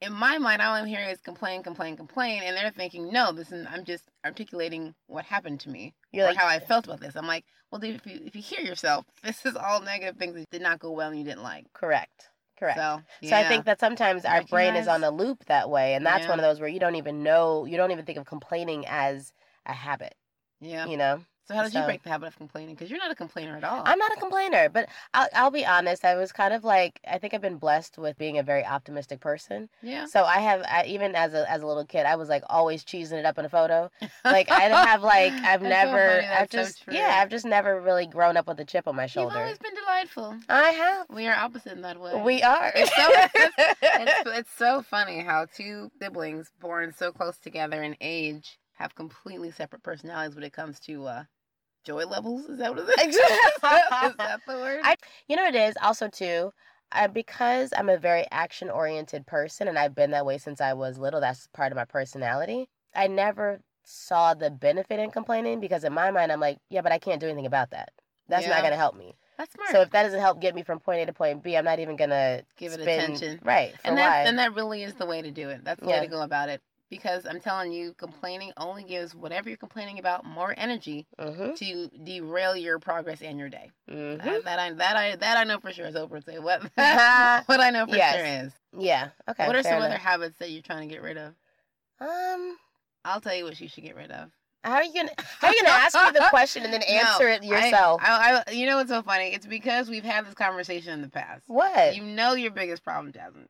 in 0.00 0.12
my 0.12 0.38
mind, 0.38 0.62
all 0.62 0.74
I'm 0.74 0.86
hearing 0.86 1.08
is 1.10 1.20
complain, 1.20 1.62
complain, 1.62 1.96
complain. 1.96 2.42
And 2.42 2.56
they're 2.56 2.70
thinking, 2.70 3.12
no, 3.12 3.32
this 3.32 3.52
is, 3.52 3.66
I'm 3.70 3.84
just 3.84 4.04
articulating 4.24 4.94
what 5.06 5.24
happened 5.24 5.60
to 5.60 5.70
me 5.70 5.94
You're 6.12 6.24
or 6.24 6.28
like 6.28 6.38
how 6.38 6.46
I 6.46 6.58
felt 6.58 6.86
about 6.86 7.00
this. 7.00 7.16
I'm 7.16 7.26
like, 7.26 7.44
well, 7.70 7.80
dude, 7.80 7.96
if 7.96 8.06
you, 8.06 8.20
if 8.24 8.34
you 8.34 8.42
hear 8.42 8.60
yourself, 8.60 9.04
this 9.22 9.44
is 9.44 9.56
all 9.56 9.80
negative 9.80 10.16
things 10.16 10.34
that 10.34 10.50
did 10.50 10.62
not 10.62 10.78
go 10.78 10.90
well 10.92 11.10
and 11.10 11.18
you 11.18 11.24
didn't 11.24 11.42
like. 11.42 11.66
correct. 11.72 12.30
Correct. 12.58 12.78
So, 12.78 13.02
So 13.22 13.36
I 13.36 13.42
think 13.44 13.64
that 13.64 13.80
sometimes 13.80 14.26
our 14.26 14.42
brain 14.42 14.76
is 14.76 14.86
on 14.86 15.02
a 15.02 15.10
loop 15.10 15.46
that 15.46 15.70
way, 15.70 15.94
and 15.94 16.04
that's 16.04 16.24
Yeah. 16.24 16.30
one 16.30 16.38
of 16.38 16.42
those 16.42 16.60
where 16.60 16.68
you 16.68 16.78
don't 16.78 16.96
even 16.96 17.22
know, 17.22 17.64
you 17.64 17.78
don't 17.78 17.90
even 17.90 18.04
think 18.04 18.18
of 18.18 18.26
complaining 18.26 18.84
as 18.86 19.32
a 19.64 19.72
habit. 19.72 20.14
yeah. 20.60 20.86
You 20.86 20.98
know, 20.98 21.24
So 21.50 21.56
how 21.56 21.64
did 21.64 21.74
you 21.74 21.82
break 21.82 22.04
the 22.04 22.10
habit 22.10 22.28
of 22.28 22.36
complaining? 22.36 22.76
Because 22.76 22.90
you're 22.90 23.00
not 23.00 23.10
a 23.10 23.14
complainer 23.16 23.56
at 23.56 23.64
all. 23.64 23.82
I'm 23.84 23.98
not 23.98 24.12
a 24.12 24.20
complainer, 24.20 24.68
but 24.68 24.88
I'll, 25.14 25.26
I'll 25.34 25.50
be 25.50 25.66
honest. 25.66 26.04
I 26.04 26.14
was 26.14 26.30
kind 26.30 26.54
of 26.54 26.62
like 26.62 27.00
I 27.08 27.18
think 27.18 27.34
I've 27.34 27.40
been 27.40 27.56
blessed 27.56 27.98
with 27.98 28.16
being 28.18 28.38
a 28.38 28.44
very 28.44 28.64
optimistic 28.64 29.18
person. 29.18 29.68
yeah. 29.82 30.04
So 30.04 30.22
I 30.22 30.38
have 30.38 30.62
I, 30.62 30.84
even 30.86 31.16
as 31.16 31.34
a 31.34 31.50
as 31.50 31.62
a 31.62 31.66
little 31.66 31.84
kid, 31.84 32.06
I 32.06 32.14
was 32.14 32.28
like 32.28 32.44
always 32.48 32.84
cheesing 32.84 33.18
it 33.18 33.24
up 33.24 33.36
in 33.36 33.44
a 33.44 33.48
photo. 33.48 33.90
Like 34.24 34.48
I 34.48 34.60
have 34.60 35.02
like 35.02 35.32
I've 35.32 35.60
so 35.62 35.68
never 35.68 36.06
funny, 36.08 36.26
I've 36.28 36.50
so 36.52 36.58
just 36.58 36.84
true. 36.84 36.94
yeah 36.94 37.18
I've 37.20 37.30
just 37.30 37.44
never 37.44 37.80
really 37.80 38.06
grown 38.06 38.36
up 38.36 38.46
with 38.46 38.60
a 38.60 38.64
chip 38.64 38.86
on 38.86 38.94
my 38.94 39.06
shoulder. 39.06 39.34
You've 39.34 39.42
always 39.42 39.58
been 39.58 39.74
delightful. 39.74 40.36
I 40.48 40.68
have. 40.70 41.06
We 41.10 41.26
are 41.26 41.34
opposite 41.34 41.72
in 41.72 41.82
that 41.82 41.98
way. 42.00 42.22
We 42.22 42.44
are. 42.44 42.70
It's 42.76 42.94
so- 42.94 43.10
it's, 43.34 44.22
it's 44.38 44.50
so 44.56 44.82
funny 44.82 45.18
how 45.20 45.46
two 45.52 45.90
siblings 46.00 46.52
born 46.60 46.92
so 46.96 47.10
close 47.10 47.38
together 47.38 47.82
in 47.82 47.96
age 48.00 48.58
have 48.74 48.94
completely 48.94 49.50
separate 49.50 49.82
personalities 49.82 50.34
when 50.34 50.44
it 50.44 50.52
comes 50.54 50.80
to 50.80 51.04
uh, 51.06 51.24
joy 51.84 52.04
levels. 52.06 52.44
Is 52.46 52.58
that 52.58 52.74
what 52.74 52.84
it 52.88 53.08
is? 53.08 53.16
is 53.16 53.22
that 54.16 54.40
the 54.46 54.54
word? 54.56 54.80
I- 54.84 54.96
You 55.28 55.36
know 55.36 55.44
what 55.44 55.54
it 55.54 55.68
is 55.68 55.74
also 55.82 56.08
too. 56.08 56.52
I, 56.92 57.06
because 57.06 57.72
I'm 57.76 57.88
a 57.88 57.96
very 57.98 58.26
action 58.32 58.68
oriented 58.68 59.24
person 59.26 59.68
and 59.68 59.78
I've 59.78 59.94
been 59.94 60.10
that 60.10 60.26
way 60.26 60.38
since 60.38 60.60
I 60.60 60.72
was 60.72 60.98
little, 60.98 61.20
that's 61.20 61.46
part 61.52 61.70
of 61.70 61.76
my 61.76 61.84
personality. 61.84 62.68
I 62.94 63.06
never 63.06 63.60
saw 63.84 64.34
the 64.34 64.50
benefit 64.50 64.98
in 64.98 65.10
complaining 65.12 65.60
because 65.60 65.84
in 65.84 65.92
my 65.92 66.10
mind, 66.10 66.32
I'm 66.32 66.40
like, 66.40 66.58
yeah, 66.68 66.80
but 66.80 66.90
I 66.90 66.98
can't 66.98 67.20
do 67.20 67.26
anything 67.26 67.46
about 67.46 67.70
that. 67.70 67.90
That's 68.28 68.46
not 68.46 68.60
going 68.60 68.72
to 68.72 68.76
help 68.76 68.96
me. 68.96 69.14
That's 69.38 69.52
smart. 69.54 69.70
So 69.70 69.80
if 69.82 69.90
that 69.90 70.02
doesn't 70.02 70.20
help 70.20 70.40
get 70.40 70.54
me 70.54 70.62
from 70.64 70.80
point 70.80 71.00
A 71.02 71.06
to 71.06 71.12
point 71.12 71.42
B, 71.42 71.56
I'm 71.56 71.64
not 71.64 71.78
even 71.78 71.96
going 71.96 72.10
to 72.10 72.44
Give 72.56 72.72
it 72.72 72.80
spend- 72.82 73.14
attention. 73.16 73.40
Right. 73.42 73.72
And 73.84 73.94
why? 73.96 74.02
that 74.02 74.26
and 74.26 74.38
that 74.38 74.54
really 74.54 74.82
is 74.82 74.94
the 74.94 75.06
way 75.06 75.22
to 75.22 75.30
do 75.30 75.48
it. 75.48 75.64
That's 75.64 75.80
the 75.80 75.86
way 75.86 76.00
to 76.00 76.06
go 76.08 76.22
about 76.22 76.48
it. 76.48 76.60
Because 76.90 77.24
I'm 77.24 77.40
telling 77.40 77.72
you, 77.72 77.94
complaining 77.94 78.52
only 78.56 78.82
gives 78.82 79.14
whatever 79.14 79.48
you're 79.48 79.56
complaining 79.56 80.00
about 80.00 80.24
more 80.24 80.52
energy 80.56 81.06
mm-hmm. 81.18 81.54
to 81.54 81.88
derail 82.02 82.56
your 82.56 82.78
progress 82.80 83.22
and 83.22 83.38
your 83.38 83.48
day. 83.48 83.70
Mm-hmm. 83.88 84.26
That, 84.26 84.44
that 84.44 84.58
I 84.58 84.72
that 84.72 84.96
I 84.96 85.16
that 85.16 85.36
I 85.38 85.44
know 85.44 85.60
for 85.60 85.72
sure. 85.72 85.86
is 85.86 85.94
Oprah 85.94 86.24
say, 86.24 86.38
what 86.40 86.62
what 86.74 87.60
I 87.60 87.70
know 87.70 87.86
for 87.86 87.96
Yes. 87.96 88.16
sure 88.16 88.46
is. 88.46 88.52
yeah. 88.84 89.10
Okay. 89.28 89.46
what 89.46 89.54
are 89.54 89.62
some 89.62 89.80
other 89.80 89.96
habits 89.96 90.36
that 90.38 90.50
you're 90.50 90.62
trying 90.62 90.88
to 90.88 90.92
get 90.92 91.02
rid 91.02 91.16
of? 91.16 91.34
Um. 92.00 92.56
I'll 93.04 93.20
tell 93.20 93.34
you 93.34 93.44
what 93.44 93.58
you 93.60 93.68
should 93.68 93.84
get 93.84 93.96
rid 93.96 94.10
of. 94.10 94.30
How 94.62 94.74
are 94.74 94.84
you 94.84 94.92
gonna 94.92 95.10
How 95.16 95.48
are 95.48 95.54
you 95.54 95.62
gonna 95.62 95.74
ask 95.74 95.94
me 95.94 96.18
the 96.18 96.26
question 96.30 96.64
and 96.64 96.72
then 96.72 96.82
No, 96.86 96.94
answer 96.94 97.28
it 97.28 97.42
I- 97.42 97.46
yourself? 97.46 98.00
I, 98.04 98.42
I, 98.46 98.50
you 98.50 98.66
know 98.66 98.76
what's 98.76 98.90
so 98.90 99.00
funny? 99.00 99.32
It's 99.32 99.46
because 99.46 99.88
we've 99.88 100.04
had 100.04 100.26
this 100.26 100.34
conversation 100.34 100.92
in 100.92 101.00
the 101.02 101.08
past. 101.08 101.44
what? 101.46 101.96
You 101.96 102.02
know 102.02 102.34
your 102.34 102.50
biggest 102.50 102.84
problem, 102.84 103.12
Jasmine. 103.12 103.48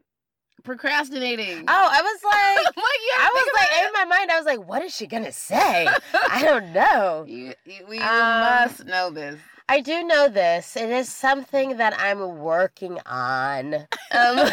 Procrastinating. 0.62 1.64
oh, 1.69 1.88
I 1.93 2.02
was 2.02 2.21
like, 2.25 2.64
like, 2.76 3.00
yeah, 3.09 3.25
I 3.25 3.31
was 3.35 3.49
like, 3.55 3.69
about 3.71 3.87
in 3.87 3.93
my 3.93 4.17
mind, 4.17 4.31
I 4.31 4.37
was 4.37 4.47
like, 4.47 4.67
what 4.69 4.83
is 4.83 4.95
she 4.95 5.07
gonna 5.07 5.33
say? 5.33 5.88
I 6.29 6.43
don't 6.43 6.73
know. 6.73 7.25
You, 7.29 7.55
you, 7.64 7.87
we 7.88 7.99
Um, 7.99 8.40
must 8.40 8.85
know 8.87 9.11
this. 9.11 9.38
I 9.69 9.81
do 9.81 10.02
know 10.02 10.26
this. 10.29 10.76
It 10.76 10.90
is 10.90 11.09
something 11.09 11.76
that 11.76 11.95
I'm 11.97 12.38
working 12.38 12.99
on. 13.07 13.75
Um, 13.75 13.87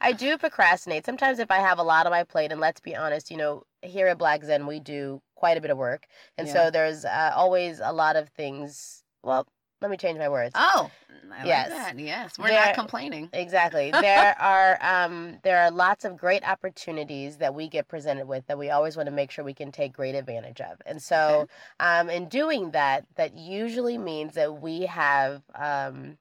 I 0.00 0.12
do 0.16 0.38
procrastinate. 0.38 1.04
Sometimes 1.04 1.38
if 1.38 1.50
I 1.50 1.58
have 1.58 1.78
a 1.78 1.82
lot 1.82 2.06
on 2.06 2.12
my 2.12 2.24
plate, 2.24 2.52
and 2.52 2.60
let's 2.60 2.80
be 2.80 2.96
honest, 2.96 3.30
you 3.30 3.36
know, 3.36 3.64
here 3.82 4.06
at 4.06 4.16
Black 4.16 4.44
Zen, 4.44 4.66
we 4.66 4.80
do 4.80 5.20
quite 5.34 5.58
a 5.58 5.60
bit 5.60 5.70
of 5.70 5.76
work. 5.76 6.06
And 6.38 6.46
Yeah. 6.48 6.54
so 6.54 6.70
there's 6.70 7.04
uh, 7.04 7.32
always 7.34 7.80
a 7.84 7.92
lot 7.92 8.16
of 8.16 8.30
things. 8.30 9.04
Well, 9.22 9.46
let 9.82 9.90
me 9.90 9.96
change 9.98 10.18
my 10.18 10.28
words. 10.28 10.52
Oh, 10.54 10.90
I 11.32 11.44
Yes. 11.46 11.70
like. 11.70 11.98
Yes, 11.98 12.38
we're 12.38 12.48
There- 12.48 12.64
not 12.66 12.74
complaining. 12.74 13.28
Exactly. 13.32 13.90
There 14.02 14.36
are 14.40 14.78
um, 14.80 15.38
there 15.42 15.60
are 15.62 15.70
lots 15.70 16.04
of 16.04 16.16
great 16.16 16.46
opportunities 16.48 17.38
that 17.38 17.54
we 17.54 17.68
get 17.68 17.88
presented 17.88 18.26
with 18.28 18.46
that 18.46 18.58
we 18.58 18.70
always 18.70 18.96
want 18.96 19.08
to 19.08 19.14
make 19.14 19.30
sure 19.30 19.44
we 19.44 19.54
can 19.54 19.72
take 19.72 19.92
great 19.92 20.14
advantage 20.14 20.60
of. 20.60 20.80
And 20.86 21.02
so, 21.02 21.48
um, 21.80 22.08
in 22.08 22.28
doing 22.28 22.70
that, 22.72 23.04
that 23.16 23.36
usually 23.36 23.98
means 23.98 24.34
that 24.34 24.60
we 24.62 24.82
have 24.86 25.42
um, 25.54 26.18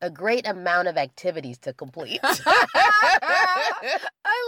a 0.00 0.10
great 0.10 0.46
amount 0.46 0.88
of 0.88 0.96
activities 0.96 1.58
to 1.58 1.72
complete. 1.72 2.20
I 2.22 3.98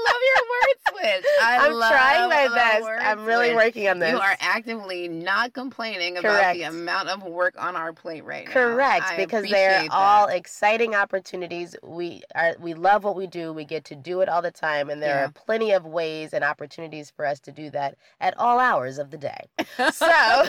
love 0.07 0.23
your 0.23 0.43
word 0.51 0.77
switch. 1.15 1.25
I 1.43 1.59
I'm 1.67 1.73
love 1.75 1.93
trying 1.93 2.29
my 2.29 2.55
best. 2.55 2.87
I'm 3.01 3.25
really 3.25 3.49
switch. 3.49 3.57
working 3.57 3.89
on 3.89 3.99
this. 3.99 4.11
You 4.13 4.19
are 4.19 4.37
actively 4.41 5.09
not 5.09 5.53
complaining 5.53 6.17
about 6.17 6.55
the 6.55 6.63
amount 6.63 7.09
of 7.09 7.23
work 7.25 7.55
on 7.59 7.77
our 7.77 7.93
plate 7.93 8.25
right 8.25 8.47
now. 8.47 8.53
Correct, 8.53 9.05
because 9.17 9.49
they're 9.49 9.71
appreciate 9.77 9.91
all 9.93 10.27
exciting 10.29 10.95
opportunities. 10.95 11.77
We 11.83 12.23
are 12.35 12.55
we 12.61 12.75
love 12.75 13.05
what 13.05 13.17
we 13.17 13.27
do. 13.27 13.53
We 13.53 13.65
get 13.65 13.85
to 13.87 13.95
do 13.95 14.21
it 14.21 14.29
all 14.29 14.43
the 14.43 14.51
time, 14.51 14.91
and 14.91 15.03
there 15.03 15.17
Yeah. 15.17 15.25
are 15.27 15.31
plenty 15.31 15.73
of 15.73 15.85
ways 15.85 16.33
and 16.33 16.43
opportunities 16.45 17.11
for 17.15 17.25
us 17.27 17.41
to 17.41 17.53
do 17.53 17.71
that 17.71 17.97
at 18.21 18.37
all 18.39 18.59
hours 18.59 18.99
of 18.99 19.11
the 19.11 19.19
day. 19.19 19.41
So, 19.93 20.07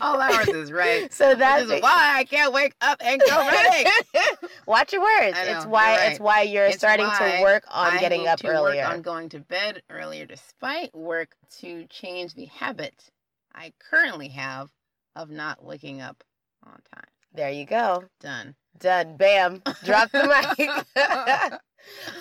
all 0.00 0.20
hours 0.20 0.48
is 0.48 0.72
right. 0.72 1.12
so 1.12 1.34
that's 1.34 1.68
why 1.82 2.14
I 2.16 2.24
can't 2.24 2.52
wake 2.52 2.74
up 2.80 3.00
and 3.04 3.20
go 3.20 3.36
running. 3.36 3.86
Watch 4.66 4.92
your 4.92 5.02
words. 5.02 5.36
It's 5.40 5.66
why 5.66 5.90
you're 5.92 5.98
right. 6.00 6.10
it's 6.10 6.20
why 6.20 6.42
you're 6.42 6.64
It's 6.66 6.78
starting 6.78 7.06
why 7.06 7.18
to 7.30 7.42
work 7.42 7.64
on 7.68 7.94
I 7.94 8.00
getting 8.00 8.26
up 8.26 8.40
earlier. 8.44 8.84
On 8.84 9.02
going 9.02 9.28
to 9.30 9.40
bed 9.40 9.82
earlier, 9.90 10.26
despite 10.26 10.94
work 10.94 11.34
to 11.60 11.86
change 11.86 12.34
the 12.34 12.46
habit 12.46 13.10
I 13.54 13.72
currently 13.78 14.28
have 14.28 14.70
of 15.14 15.30
not 15.30 15.62
waking 15.62 16.00
up 16.00 16.24
on 16.64 16.80
time. 16.94 17.08
There 17.34 17.50
you 17.50 17.64
go. 17.64 18.04
Done. 18.20 18.54
Done. 18.78 19.16
Bam. 19.16 19.62
Drop 19.84 20.10
the 20.10 20.44
mic. 20.56 20.68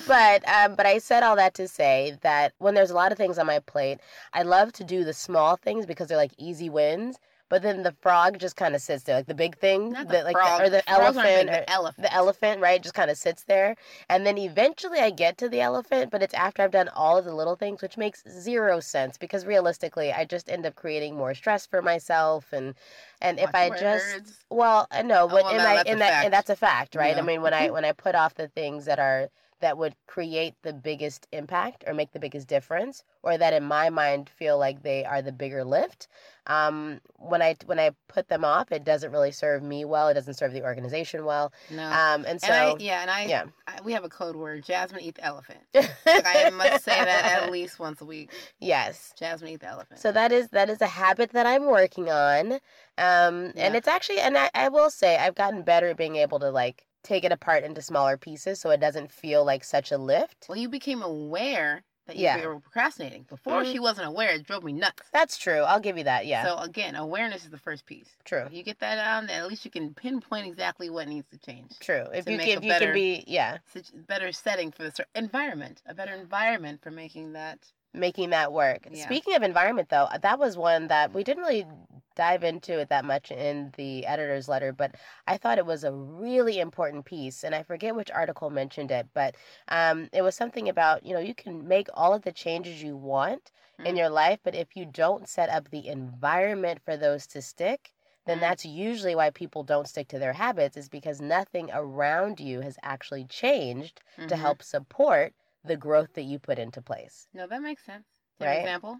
but 0.07 0.47
um, 0.47 0.75
but 0.75 0.85
I 0.85 0.97
said 0.99 1.23
all 1.23 1.35
that 1.35 1.53
to 1.55 1.67
say 1.67 2.17
that 2.21 2.53
when 2.59 2.73
there's 2.73 2.91
a 2.91 2.95
lot 2.95 3.11
of 3.11 3.17
things 3.17 3.37
on 3.37 3.45
my 3.45 3.59
plate, 3.59 3.99
I 4.33 4.43
love 4.43 4.71
to 4.73 4.83
do 4.83 5.03
the 5.03 5.13
small 5.13 5.57
things 5.57 5.85
because 5.85 6.07
they're 6.07 6.17
like 6.17 6.33
easy 6.37 6.69
wins. 6.69 7.17
But 7.51 7.63
then 7.63 7.83
the 7.83 7.91
frog 8.01 8.39
just 8.39 8.55
kind 8.55 8.75
of 8.75 8.81
sits 8.81 9.03
there, 9.03 9.17
like 9.17 9.27
the 9.27 9.35
big 9.35 9.57
thing, 9.57 9.91
Not 9.91 10.07
the 10.07 10.13
that 10.13 10.23
like 10.23 10.37
frog. 10.37 10.61
or 10.61 10.69
the 10.69 10.89
elephant, 10.89 11.49
or 11.49 11.53
uh, 11.53 11.59
the 11.59 11.69
elephant. 11.69 12.03
the 12.03 12.13
elephant, 12.13 12.61
right? 12.61 12.81
Just 12.81 12.95
kind 12.95 13.11
of 13.11 13.17
sits 13.17 13.43
there, 13.43 13.75
and 14.09 14.25
then 14.25 14.37
eventually 14.37 14.99
I 14.99 15.09
get 15.09 15.37
to 15.39 15.49
the 15.49 15.59
elephant, 15.59 16.11
but 16.11 16.23
it's 16.23 16.33
after 16.33 16.63
I've 16.63 16.71
done 16.71 16.87
all 16.95 17.17
of 17.17 17.25
the 17.25 17.35
little 17.35 17.57
things, 17.57 17.81
which 17.81 17.97
makes 17.97 18.23
zero 18.29 18.79
sense 18.79 19.17
because 19.17 19.45
realistically, 19.45 20.13
I 20.13 20.23
just 20.23 20.49
end 20.49 20.65
up 20.65 20.75
creating 20.75 21.17
more 21.17 21.33
stress 21.35 21.65
for 21.65 21.81
myself, 21.81 22.53
and 22.53 22.73
and 23.21 23.37
if 23.37 23.53
I 23.53 23.67
your 23.67 23.75
just 23.75 24.45
well, 24.49 24.87
uh, 24.89 24.95
I 24.99 25.01
know, 25.01 25.23
Oh, 25.25 25.27
but 25.27 25.43
well, 25.43 25.51
in 25.51 25.57
no, 25.57 25.63
a 25.75 25.83
in 25.93 25.99
that, 25.99 26.09
fact. 26.09 26.25
and 26.25 26.33
that's 26.33 26.49
a 26.49 26.55
fact, 26.55 26.95
right? 26.95 27.17
I 27.17 27.21
mean, 27.21 27.41
when 27.41 27.53
I 27.53 27.69
when 27.69 27.83
I 27.83 27.91
put 27.91 28.15
off 28.15 28.35
the 28.35 28.47
things 28.47 28.85
that 28.85 28.97
are 28.97 29.29
that 29.61 29.77
would 29.77 29.95
create 30.07 30.55
the 30.61 30.73
biggest 30.73 31.27
impact 31.31 31.83
or 31.87 31.93
make 31.93 32.11
the 32.11 32.19
biggest 32.19 32.47
difference, 32.47 33.03
or 33.23 33.37
that 33.37 33.53
in 33.53 33.63
my 33.63 33.89
mind 33.89 34.29
feel 34.29 34.57
like 34.57 34.83
they 34.83 35.05
are 35.05 35.21
the 35.21 35.31
bigger 35.31 35.63
lift, 35.63 36.07
um, 36.47 36.99
when 37.17 37.41
I 37.41 37.55
when 37.65 37.79
I 37.79 37.91
put 38.07 38.27
them 38.27 38.43
off, 38.43 38.71
it 38.71 38.83
doesn't 38.83 39.11
really 39.11 39.31
serve 39.31 39.61
me 39.61 39.85
well. 39.85 40.07
It 40.07 40.15
doesn't 40.15 40.33
serve 40.33 40.53
the 40.53 40.63
organization 40.63 41.23
well, 41.23 41.53
no. 41.69 41.85
um, 41.85 42.25
and 42.27 42.41
so 42.41 42.47
and 42.47 42.55
I, 42.55 42.83
yeah, 42.83 43.01
and 43.01 43.11
I, 43.11 43.25
yeah. 43.25 43.45
I, 43.67 43.79
we 43.83 43.93
have 43.93 44.03
a 44.03 44.09
code 44.09 44.35
word. 44.35 44.63
Jasmine 44.63 45.01
eat 45.01 45.15
the 45.15 45.23
elephant. 45.23 45.59
Like, 46.03 46.25
I 46.25 46.49
must 46.49 46.83
say 46.83 47.03
that 47.03 47.43
at 47.43 47.51
least 47.51 47.79
once 47.79 48.01
a 48.01 48.05
week. 48.05 48.31
yes. 48.59 49.13
Jasmine 49.17 49.51
eat 49.51 49.59
the 49.61 49.67
elephant. 49.67 49.99
So 49.99 50.11
that 50.11 50.31
is 50.31 50.49
that 50.49 50.69
is 50.69 50.81
a 50.81 50.87
habit 50.87 51.31
that 51.31 51.45
I'm 51.45 51.65
working 51.65 52.09
on, 52.09 52.53
um, 52.97 53.53
and 53.55 53.75
it's 53.75 53.87
actually, 53.87 54.19
and 54.19 54.37
I, 54.37 54.49
I 54.53 54.69
will 54.69 54.89
say 54.89 55.17
I've 55.17 55.35
gotten 55.35 55.61
better 55.61 55.89
at 55.89 55.97
being 55.97 56.15
able 56.15 56.39
to 56.39 56.49
like 56.49 56.85
take 57.03 57.23
it 57.23 57.31
apart 57.31 57.63
into 57.63 57.81
smaller 57.81 58.17
pieces, 58.17 58.59
so 58.59 58.69
it 58.69 58.79
doesn't 58.79 59.11
feel 59.11 59.43
like 59.45 59.63
such 59.63 59.91
a 59.91 59.97
lift. 59.97 60.45
well, 60.49 60.57
you 60.57 60.69
became 60.69 61.01
aware 61.01 61.83
that 62.07 62.15
you 62.15 62.23
Yeah. 62.23 62.43
were 62.45 62.59
procrastinating. 62.59 63.23
Before 63.23 63.61
Mhm. 63.61 63.71
she 63.71 63.79
wasn't 63.79 64.07
aware, 64.07 64.29
it 64.31 64.43
drove 64.43 64.63
me 64.63 64.73
nuts. 64.73 65.03
That's 65.13 65.37
true. 65.37 65.61
I'll 65.61 65.79
give 65.79 65.97
you 65.99 66.03
that. 66.05 66.25
Yeah, 66.25 66.43
So 66.43 66.57
again, 66.57 66.95
awareness 66.95 67.43
is 67.43 67.51
the 67.51 67.59
first 67.59 67.85
piece. 67.85 68.17
true. 68.25 68.43
If 68.47 68.53
you 68.53 68.63
get 68.63 68.79
that 68.79 68.95
down, 68.95 69.29
at 69.29 69.47
least 69.47 69.63
you 69.65 69.71
can 69.71 69.93
pinpoint 69.93 70.47
exactly 70.47 70.89
what 70.89 71.07
needs 71.07 71.29
to 71.29 71.37
change. 71.37 71.77
True. 71.79 72.07
If 72.13 72.27
you 72.27 72.37
can, 72.39 72.47
if 72.57 72.63
you 72.63 72.69
better- 72.69 72.85
can 72.87 72.93
be, 72.95 73.23
yeah, 73.27 73.59
Such 73.71 73.89
better 73.93 74.31
setting 74.31 74.71
for 74.71 74.83
the 74.83 75.05
environment, 75.15 75.81
a 75.85 75.93
better 75.93 76.13
environment 76.13 76.81
for 76.81 76.91
making 76.91 77.33
that. 77.33 77.59
making 77.93 78.29
that 78.31 78.51
work. 78.53 78.87
Yeah. 78.89 79.03
Speaking 79.05 79.35
of 79.35 79.43
environment, 79.43 79.89
though, 79.89 80.07
that 80.21 80.39
was 80.39 80.57
one 80.57 80.87
that 80.87 81.11
we 81.13 81.23
didn't 81.25 81.43
really 81.43 81.67
dive 82.15 82.43
into 82.43 82.79
it 82.79 82.89
that 82.89 83.05
much 83.05 83.31
in 83.31 83.71
the 83.77 84.05
editor's 84.05 84.47
letter, 84.47 84.71
but 84.73 84.95
I 85.27 85.37
thought 85.37 85.57
it 85.57 85.65
was 85.65 85.83
a 85.83 85.91
really 85.93 86.59
important 86.59 87.05
piece, 87.05 87.43
and 87.43 87.53
I 87.55 87.63
forget 87.63 87.95
which 87.95 88.11
article 88.11 88.49
mentioned 88.49 88.91
it, 88.91 89.07
but 89.13 89.35
um, 89.67 90.09
it 90.13 90.21
was 90.21 90.35
something 90.35 90.69
about 90.69 91.05
you 91.05 91.13
know 91.13 91.19
you 91.19 91.35
can 91.35 91.67
make 91.67 91.87
all 91.93 92.13
of 92.13 92.23
the 92.23 92.31
changes 92.31 92.83
you 92.83 92.95
want 92.97 93.51
in 93.85 93.95
Mhm. 93.95 93.97
your 93.97 94.09
life, 94.09 94.39
but 94.43 94.55
if 94.55 94.75
you 94.75 94.85
don't 94.85 95.27
set 95.29 95.49
up 95.49 95.69
the 95.69 95.87
environment 95.87 96.81
for 96.83 96.97
those 96.97 97.27
to 97.27 97.41
stick. 97.41 97.93
Then 98.27 98.37
Mhm. 98.37 98.41
that's 98.41 98.65
usually 98.65 99.15
why 99.15 99.31
people 99.31 99.63
don't 99.63 99.87
stick 99.87 100.07
to 100.09 100.19
their 100.19 100.33
habits, 100.33 100.77
is 100.77 100.87
because 100.89 101.19
nothing 101.19 101.71
around 101.73 102.39
you 102.39 102.61
has 102.61 102.77
actually 102.83 103.25
changed 103.25 103.99
to 104.27 104.35
Mhm. 104.35 104.39
help 104.39 104.61
support 104.61 105.33
the 105.63 105.75
growth 105.75 106.13
that 106.13 106.23
you 106.23 106.37
put 106.37 106.59
into 106.59 106.83
place. 106.83 107.27
No, 107.33 107.47
that 107.47 107.61
makes 107.63 107.83
sense. 107.83 108.05
For 108.37 108.45
Right? 108.45 108.57
example. 108.59 108.99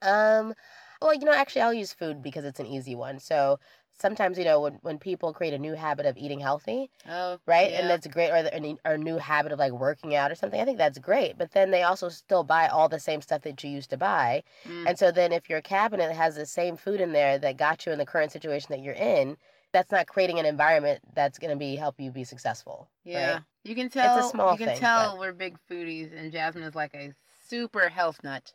Um, 0.00 0.54
well, 1.02 1.14
you 1.14 1.24
know, 1.24 1.32
actually, 1.32 1.62
I'll 1.62 1.74
use 1.74 1.92
food 1.92 2.22
because 2.22 2.44
it's 2.44 2.60
an 2.60 2.66
easy 2.66 2.94
one. 2.94 3.18
So 3.18 3.58
sometimes, 3.98 4.38
you 4.38 4.44
know, 4.44 4.60
when, 4.60 4.78
when 4.82 4.98
people 4.98 5.32
create 5.32 5.54
a 5.54 5.58
new 5.58 5.74
habit 5.74 6.06
of 6.06 6.16
eating 6.16 6.40
healthy, 6.40 6.90
Oh, 7.08 7.38
right, 7.46 7.70
Yeah. 7.70 7.80
and 7.80 7.90
that's 7.90 8.06
great, 8.06 8.30
or, 8.30 8.42
the, 8.42 8.78
or 8.84 8.94
a- 8.94 8.98
new 8.98 9.16
habit 9.18 9.52
of 9.52 9.58
like 9.58 9.72
working 9.72 10.14
out 10.14 10.30
or 10.30 10.34
something, 10.34 10.60
I 10.60 10.64
think 10.64 10.78
that's 10.78 10.98
great. 10.98 11.36
But 11.38 11.52
then 11.52 11.70
they 11.70 11.82
also 11.82 12.08
still 12.08 12.44
buy 12.44 12.68
all 12.68 12.88
the 12.88 13.00
same 13.00 13.20
stuff 13.20 13.42
that 13.42 13.62
you 13.62 13.70
used 13.70 13.90
to 13.90 13.96
buy. 13.96 14.42
Mm. 14.66 14.88
And 14.88 14.98
so 14.98 15.10
then 15.10 15.32
if 15.32 15.48
your 15.50 15.60
cabinet 15.60 16.12
has 16.12 16.36
the 16.36 16.46
same 16.46 16.76
food 16.76 17.00
in 17.00 17.12
there 17.12 17.38
that 17.38 17.56
got 17.56 17.84
you 17.86 17.92
in 17.92 17.98
the 17.98 18.06
current 18.06 18.32
situation 18.32 18.68
that 18.70 18.80
you're 18.80 18.94
in, 18.94 19.36
that's 19.72 19.90
not 19.90 20.06
creating 20.06 20.38
an 20.38 20.46
environment 20.46 21.00
that's 21.14 21.38
going 21.38 21.50
to 21.50 21.56
be 21.56 21.76
help 21.76 21.98
you 21.98 22.10
be 22.10 22.24
successful. 22.24 22.88
Yeah, 23.04 23.32
Right? 23.32 23.42
you 23.64 23.74
can 23.74 23.88
tell. 23.88 24.18
It's 24.18 24.26
a 24.26 24.30
small 24.30 24.52
you 24.52 24.58
can 24.58 24.68
thing, 24.68 24.78
tell 24.80 25.18
we're 25.18 25.32
big 25.32 25.58
foodies, 25.70 26.12
and 26.16 26.30
Jasmine 26.30 26.64
is 26.64 26.74
like 26.74 26.94
a 26.94 27.12
super 27.48 27.88
health 27.88 28.22
nut 28.22 28.52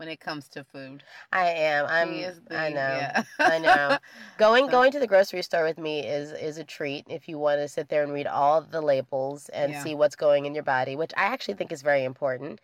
when 0.00 0.08
it 0.08 0.18
comes 0.18 0.48
to 0.48 0.64
food. 0.64 1.04
I 1.30 1.48
am. 1.50 1.84
I'm. 1.86 2.08
she 2.14 2.20
is 2.20 2.40
the, 2.48 2.58
I 2.58 2.70
know. 2.70 2.74
Yeah. 2.76 3.22
I 3.38 3.58
know. 3.58 3.98
Going 4.38 4.66
going 4.76 4.90
to 4.92 4.98
the 4.98 5.06
grocery 5.06 5.42
store 5.42 5.62
with 5.62 5.76
me 5.78 6.06
is 6.06 6.32
is 6.32 6.56
a 6.56 6.64
treat 6.64 7.04
if 7.08 7.28
you 7.28 7.38
want 7.38 7.60
to 7.60 7.68
sit 7.68 7.90
there 7.90 8.02
and 8.02 8.10
read 8.12 8.26
all 8.26 8.62
the 8.62 8.80
labels 8.80 9.50
and 9.50 9.72
Yeah. 9.72 9.84
see 9.84 9.94
what's 9.94 10.16
going 10.16 10.46
in 10.46 10.54
your 10.54 10.64
body, 10.64 10.96
which 10.96 11.12
I 11.18 11.24
actually 11.24 11.54
think 11.54 11.70
is 11.70 11.82
very 11.82 12.02
important. 12.02 12.60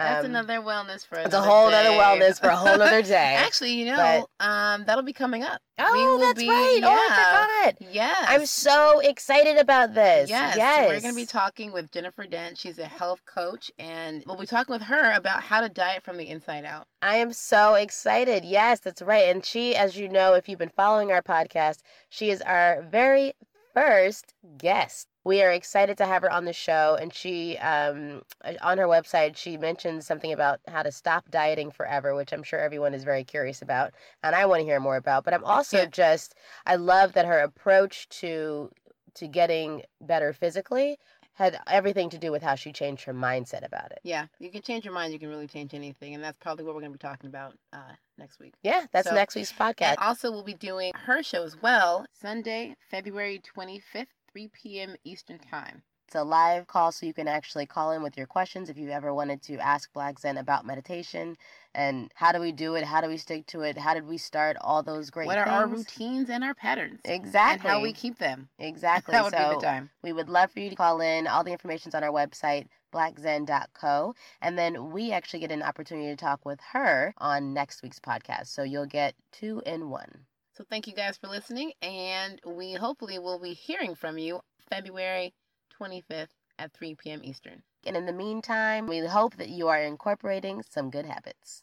That's 0.00 0.24
Um, 0.24 0.30
another 0.30 0.60
wellness 0.60 1.06
for 1.06 1.16
It's 1.18 1.34
a 1.34 1.38
another 1.38 1.46
whole 1.46 1.66
other 1.68 1.90
wellness 1.90 2.40
for 2.40 2.48
a 2.48 2.56
whole 2.56 2.80
other 2.80 3.02
day. 3.18 3.34
Actually, 3.38 3.72
you 3.72 3.84
know, 3.86 4.26
But- 4.38 4.46
um, 4.46 4.84
that'll 4.86 5.04
be 5.04 5.12
coming 5.12 5.42
up. 5.42 5.60
Oh, 5.78 6.18
that's 6.18 6.38
be- 6.38 6.48
right. 6.48 6.80
Oh, 6.82 6.88
yeah. 6.88 7.06
I 7.10 7.70
forgot. 7.78 7.92
Yes. 7.92 8.26
I'm 8.28 8.46
so 8.46 9.00
excited 9.00 9.56
about 9.58 9.94
this. 9.94 10.28
Yes, 10.30 10.56
Yes. 10.56 10.88
we're 10.88 11.00
going 11.00 11.14
to 11.14 11.20
be 11.20 11.26
talking 11.26 11.72
with 11.72 11.90
Jennifer 11.90 12.26
Dent. 12.26 12.58
She's 12.58 12.78
a 12.78 12.84
health 12.86 13.20
coach, 13.26 13.70
and 13.78 14.22
we'll 14.26 14.36
be 14.36 14.46
talking 14.46 14.72
with 14.72 14.82
her 14.82 15.12
about 15.12 15.42
how 15.42 15.60
to 15.60 15.68
diet 15.68 16.02
from 16.02 16.16
the 16.18 16.28
inside 16.28 16.64
out. 16.64 16.86
I 17.02 17.16
am 17.16 17.32
so 17.32 17.74
excited. 17.74 18.44
Yes, 18.44 18.80
that's 18.80 19.00
right. 19.02 19.28
And 19.28 19.44
she, 19.44 19.74
as 19.74 19.96
you 19.96 20.08
know, 20.08 20.34
if 20.34 20.48
you've 20.48 20.58
been 20.58 20.72
following 20.76 21.12
our 21.12 21.22
podcast, 21.22 21.78
she 22.08 22.30
is 22.30 22.40
our 22.42 22.82
very 22.82 23.32
first 23.74 24.34
guest. 24.58 25.06
We 25.24 25.42
are 25.42 25.50
excited 25.52 25.98
to 25.98 26.06
have 26.06 26.22
her 26.22 26.32
on 26.32 26.44
the 26.46 26.52
show. 26.52 26.96
And 27.00 27.12
she, 27.12 27.58
um, 27.58 28.22
on 28.62 28.78
her 28.78 28.86
website, 28.86 29.36
she 29.36 29.56
mentions 29.56 30.06
something 30.06 30.32
about 30.32 30.60
how 30.68 30.82
to 30.82 30.90
stop 30.90 31.30
dieting 31.30 31.70
forever, 31.70 32.14
which 32.14 32.32
I'm 32.32 32.42
sure 32.42 32.58
everyone 32.58 32.94
is 32.94 33.04
very 33.04 33.24
curious 33.24 33.60
about. 33.62 33.92
And 34.22 34.34
I 34.34 34.46
want 34.46 34.60
to 34.60 34.64
hear 34.64 34.80
more 34.80 34.96
about. 34.96 35.24
But 35.24 35.34
I'm 35.34 35.44
also 35.44 35.78
Yeah. 35.78 35.86
just, 35.86 36.34
I 36.66 36.76
love 36.76 37.12
that 37.12 37.26
her 37.26 37.38
approach 37.40 38.08
to 38.20 38.70
to 39.14 39.26
getting 39.26 39.82
better 40.00 40.32
physically 40.32 40.96
had 41.32 41.58
everything 41.66 42.08
to 42.10 42.16
do 42.18 42.30
with 42.30 42.42
how 42.42 42.54
she 42.54 42.70
changed 42.72 43.02
her 43.02 43.12
mindset 43.12 43.66
about 43.66 43.90
it. 43.90 43.98
Yeah, 44.04 44.26
you 44.38 44.50
can 44.52 44.62
change 44.62 44.84
your 44.84 44.94
mind. 44.94 45.12
You 45.12 45.18
can 45.18 45.28
really 45.28 45.48
change 45.48 45.74
anything, 45.74 46.14
and 46.14 46.22
that's 46.22 46.38
probably 46.38 46.64
what 46.64 46.76
we're 46.76 46.80
going 46.82 46.92
to 46.92 46.98
be 46.98 47.02
talking 47.08 47.26
about 47.28 47.54
uh, 47.72 47.92
next 48.18 48.38
week. 48.38 48.54
Yeah, 48.62 48.86
that's 48.92 49.08
So- 49.08 49.14
next 49.16 49.34
week's 49.34 49.52
podcast. 49.52 49.82
And 49.82 49.98
also, 49.98 50.30
we'll 50.30 50.44
be 50.44 50.54
doing 50.54 50.92
her 50.94 51.24
show 51.24 51.42
as 51.42 51.60
well, 51.60 52.06
Sunday, 52.12 52.76
February 52.88 53.40
25th, 53.40 54.06
3 54.32 54.48
p.m. 54.48 54.96
Eastern 55.04 55.38
Time. 55.38 55.82
It's 56.06 56.16
a 56.16 56.24
live 56.24 56.66
call, 56.66 56.90
so 56.90 57.06
you 57.06 57.14
can 57.14 57.28
actually 57.28 57.66
call 57.66 57.92
in 57.92 58.02
with 58.02 58.16
your 58.16 58.26
questions 58.26 58.68
if 58.68 58.76
you 58.76 58.90
ever 58.90 59.14
wanted 59.14 59.42
to 59.42 59.58
ask 59.58 59.92
Black 59.92 60.18
Zen 60.18 60.38
about 60.38 60.66
meditation 60.66 61.36
and 61.72 62.10
how 62.16 62.32
do 62.32 62.40
we 62.40 62.50
do 62.50 62.74
it, 62.74 62.82
how 62.82 63.00
do 63.00 63.06
we 63.06 63.16
stick 63.16 63.46
to 63.46 63.60
it, 63.60 63.78
how 63.78 63.94
did 63.94 64.08
we 64.08 64.18
start, 64.18 64.56
all 64.60 64.82
those 64.82 65.08
great 65.10 65.28
things? 65.28 65.36
what 65.36 65.38
are 65.38 65.44
things. 65.44 65.54
our 65.54 65.66
routines 65.68 66.28
and 66.28 66.42
our 66.42 66.52
patterns? 66.52 67.00
Exactly. 67.04 67.52
And 67.52 67.76
how 67.76 67.80
we 67.80 67.92
keep 67.92 68.18
them. 68.18 68.48
exactly. 68.58 69.12
That 69.20 69.22
would 69.22 69.34
so 69.34 69.50
be 69.50 69.54
the 69.54 69.60
time. 69.60 69.90
we 70.02 70.12
would 70.12 70.28
love 70.28 70.50
for 70.50 70.58
you 70.58 70.70
to 70.70 70.74
call 70.74 71.00
in. 71.00 71.28
All 71.28 71.44
the 71.44 71.52
information's 71.52 71.94
on 71.94 72.02
our 72.02 72.10
website, 72.10 72.66
blackzen.co. 72.92 74.14
And 74.42 74.58
then 74.58 74.90
we 74.90 75.12
actually 75.12 75.40
get 75.40 75.52
an 75.52 75.62
opportunity 75.62 76.08
to 76.08 76.16
talk 76.16 76.44
with 76.44 76.58
her 76.72 77.14
on 77.18 77.54
next 77.54 77.84
week's 77.84 78.00
podcast. 78.00 78.48
So 78.48 78.64
you'll 78.64 78.86
get 78.86 79.14
two 79.30 79.62
in 79.64 79.90
one. 79.90 80.26
So 80.60 80.66
thank 80.68 80.86
you 80.86 80.92
guys 80.92 81.16
for 81.16 81.26
listening, 81.26 81.72
and 81.80 82.38
we 82.44 82.74
hopefully 82.74 83.18
will 83.18 83.38
be 83.38 83.54
hearing 83.54 83.94
from 83.94 84.18
you 84.18 84.42
February 84.68 85.32
25th 85.80 86.34
at 86.58 86.74
3 86.74 86.96
p.m. 86.96 87.22
Eastern. 87.24 87.62
And 87.86 87.96
in 87.96 88.04
the 88.04 88.12
meantime, 88.12 88.86
we 88.86 88.98
hope 88.98 89.36
that 89.36 89.48
you 89.48 89.68
are 89.68 89.80
incorporating 89.80 90.60
some 90.60 90.90
good 90.90 91.06
habits. 91.06 91.62